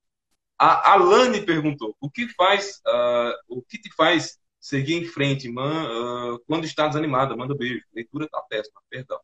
A 0.65 0.93
Alane 0.93 1.45
perguntou: 1.45 1.97
o 2.01 2.09
que 2.09 2.29
faz, 2.29 2.81
uh, 2.87 3.35
o 3.49 3.63
que 3.63 3.79
te 3.79 3.93
faz 3.97 4.39
seguir 4.61 4.95
em 4.95 5.05
frente 5.05 5.49
man, 5.49 5.89
uh, 5.91 6.39
quando 6.47 6.65
está 6.65 6.87
desanimada? 6.87 7.37
Manda 7.37 7.53
beijo. 7.53 7.85
Leitura 7.93 8.29
tá 8.29 8.41
péssima, 8.43 8.81
perdão. 8.89 9.19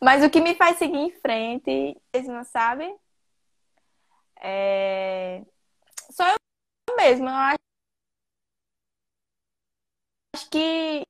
Mas 0.00 0.22
o 0.22 0.30
que 0.30 0.40
me 0.40 0.54
faz 0.54 0.78
seguir 0.78 0.96
em 0.96 1.10
frente, 1.10 1.96
vocês 2.12 2.28
não 2.28 2.44
sabem? 2.44 2.96
É... 4.40 5.42
Só 6.12 6.28
eu 6.28 6.96
mesma. 6.96 7.54
Eu 7.54 7.56
acho 10.36 10.48
que 10.48 11.02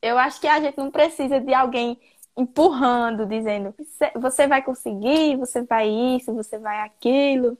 eu 0.00 0.16
acho 0.16 0.40
que 0.40 0.46
a 0.46 0.60
gente 0.60 0.78
não 0.78 0.92
precisa 0.92 1.40
de 1.40 1.52
alguém 1.52 2.00
empurrando, 2.36 3.26
dizendo 3.26 3.74
você 4.14 4.46
vai 4.46 4.62
conseguir, 4.62 5.36
você 5.36 5.64
vai 5.64 5.88
isso, 5.88 6.32
você 6.32 6.56
vai 6.56 6.82
aquilo 6.82 7.58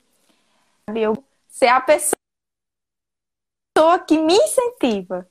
eu 0.94 1.24
ser 1.48 1.68
a 1.68 1.80
pessoa 1.80 2.14
que 4.06 4.18
me 4.18 4.34
incentiva. 4.34 5.28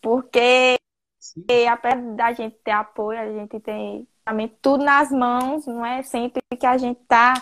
Porque 0.00 0.78
apesar 1.70 2.00
da 2.14 2.32
gente 2.32 2.56
ter 2.64 2.72
apoio, 2.72 3.18
a 3.18 3.26
gente 3.32 3.60
tem 3.60 4.06
também 4.24 4.48
tudo 4.60 4.84
nas 4.84 5.10
mãos, 5.10 5.66
não 5.66 5.84
é 5.84 6.02
sempre 6.02 6.40
que 6.58 6.66
a 6.66 6.76
gente 6.76 7.00
tá. 7.04 7.34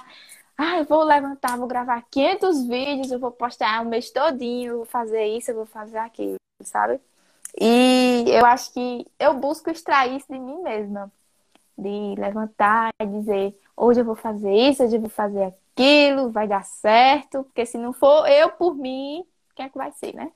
Ah, 0.57 0.79
eu 0.79 0.85
vou 0.85 1.03
levantar, 1.03 1.57
vou 1.57 1.67
gravar 1.67 2.03
500 2.11 2.67
vídeos, 2.67 3.11
eu 3.11 3.19
vou 3.19 3.33
postar 3.33 3.83
o 3.83 3.87
mês 3.87 4.11
todinho, 4.11 4.73
eu 4.73 4.77
vou 4.79 4.87
fazer 4.87 5.25
isso, 5.27 5.51
eu 5.51 5.57
vou 5.57 5.67
fazer 5.67 5.99
aquilo, 5.99 6.37
sabe? 6.63 7.01
E 7.61 8.25
eu 8.29 8.45
acho 8.47 8.73
que 8.73 9.07
eu 9.19 9.35
busco 9.35 9.71
extrair 9.71 10.17
isso 10.17 10.27
de 10.33 10.39
mim 10.39 10.63
mesma. 10.63 11.11
De 11.77 12.15
levantar 12.19 12.91
e 13.01 13.07
dizer, 13.07 13.61
hoje 13.77 14.01
eu 14.01 14.05
vou 14.05 14.17
fazer 14.17 14.53
isso, 14.53 14.83
hoje 14.83 14.97
eu 14.97 15.01
vou 15.01 15.11
fazer 15.11 15.55
aquilo, 15.75 16.31
vai 16.31 16.47
dar 16.47 16.65
certo, 16.65 17.45
porque 17.45 17.67
se 17.67 17.79
não 17.79 17.93
for 17.93 18.27
eu 18.29 18.51
por 18.51 18.75
mim, 18.75 19.25
quem 19.55 19.67
é 19.67 19.69
que 19.69 19.79
vai 19.79 19.93
ser, 19.93 20.15
né? 20.15 20.31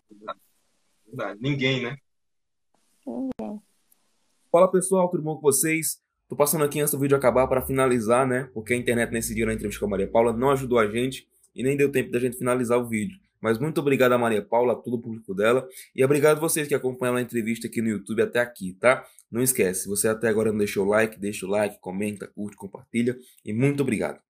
Verdade. 1.07 1.41
Ninguém, 1.41 1.83
né? 1.83 1.97
Ninguém. 3.07 3.61
Fala 4.51 4.71
pessoal, 4.71 5.09
tudo 5.09 5.23
bom 5.23 5.37
com 5.37 5.43
vocês? 5.43 6.01
Tô 6.29 6.37
passando 6.37 6.65
aqui 6.65 6.81
antes 6.81 6.93
do 6.93 6.99
vídeo 6.99 7.17
acabar 7.17 7.47
para 7.47 7.63
finalizar, 7.63 8.27
né? 8.27 8.51
Porque 8.53 8.75
a 8.75 8.77
internet 8.77 9.11
nesse 9.11 9.35
dia 9.35 9.47
na 9.47 9.55
entrevista 9.55 9.81
com 9.81 9.87
a 9.87 9.91
Maria 9.91 10.11
Paula 10.11 10.33
não 10.33 10.51
ajudou 10.51 10.79
a 10.79 10.87
gente 10.87 11.27
e 11.55 11.63
nem 11.63 11.77
deu 11.77 11.91
tempo 11.91 12.11
da 12.11 12.19
gente 12.19 12.37
finalizar 12.37 12.79
o 12.79 12.87
vídeo. 12.87 13.19
Mas 13.41 13.59
muito 13.59 13.81
obrigado 13.81 14.13
a 14.13 14.19
Maria 14.19 14.43
Paula, 14.43 14.73
a 14.73 14.77
todo 14.77 14.95
o 14.95 15.01
público 15.01 15.35
dela. 15.35 15.67
E 15.95 16.05
obrigado 16.05 16.39
a 16.39 16.41
vocês 16.41 16.69
que 16.69 16.75
acompanharam 16.75 17.19
a 17.19 17.23
entrevista 17.23 17.67
aqui 17.67 17.81
no 17.81 17.89
YouTube 17.89 18.23
até 18.23 18.41
aqui, 18.41 18.75
tá? 18.75 19.05
Não 19.31 19.43
esquece, 19.43 19.83
se 19.83 19.89
você 19.89 20.09
até 20.09 20.29
agora 20.29 20.51
não 20.51 20.59
deixou 20.59 20.87
o 20.87 20.89
like, 20.89 21.19
deixa 21.19 21.47
o 21.47 21.49
like, 21.49 21.79
comenta, 21.81 22.27
curte, 22.27 22.57
compartilha. 22.57 23.17
E 23.45 23.53
muito 23.53 23.83
obrigado. 23.83 24.28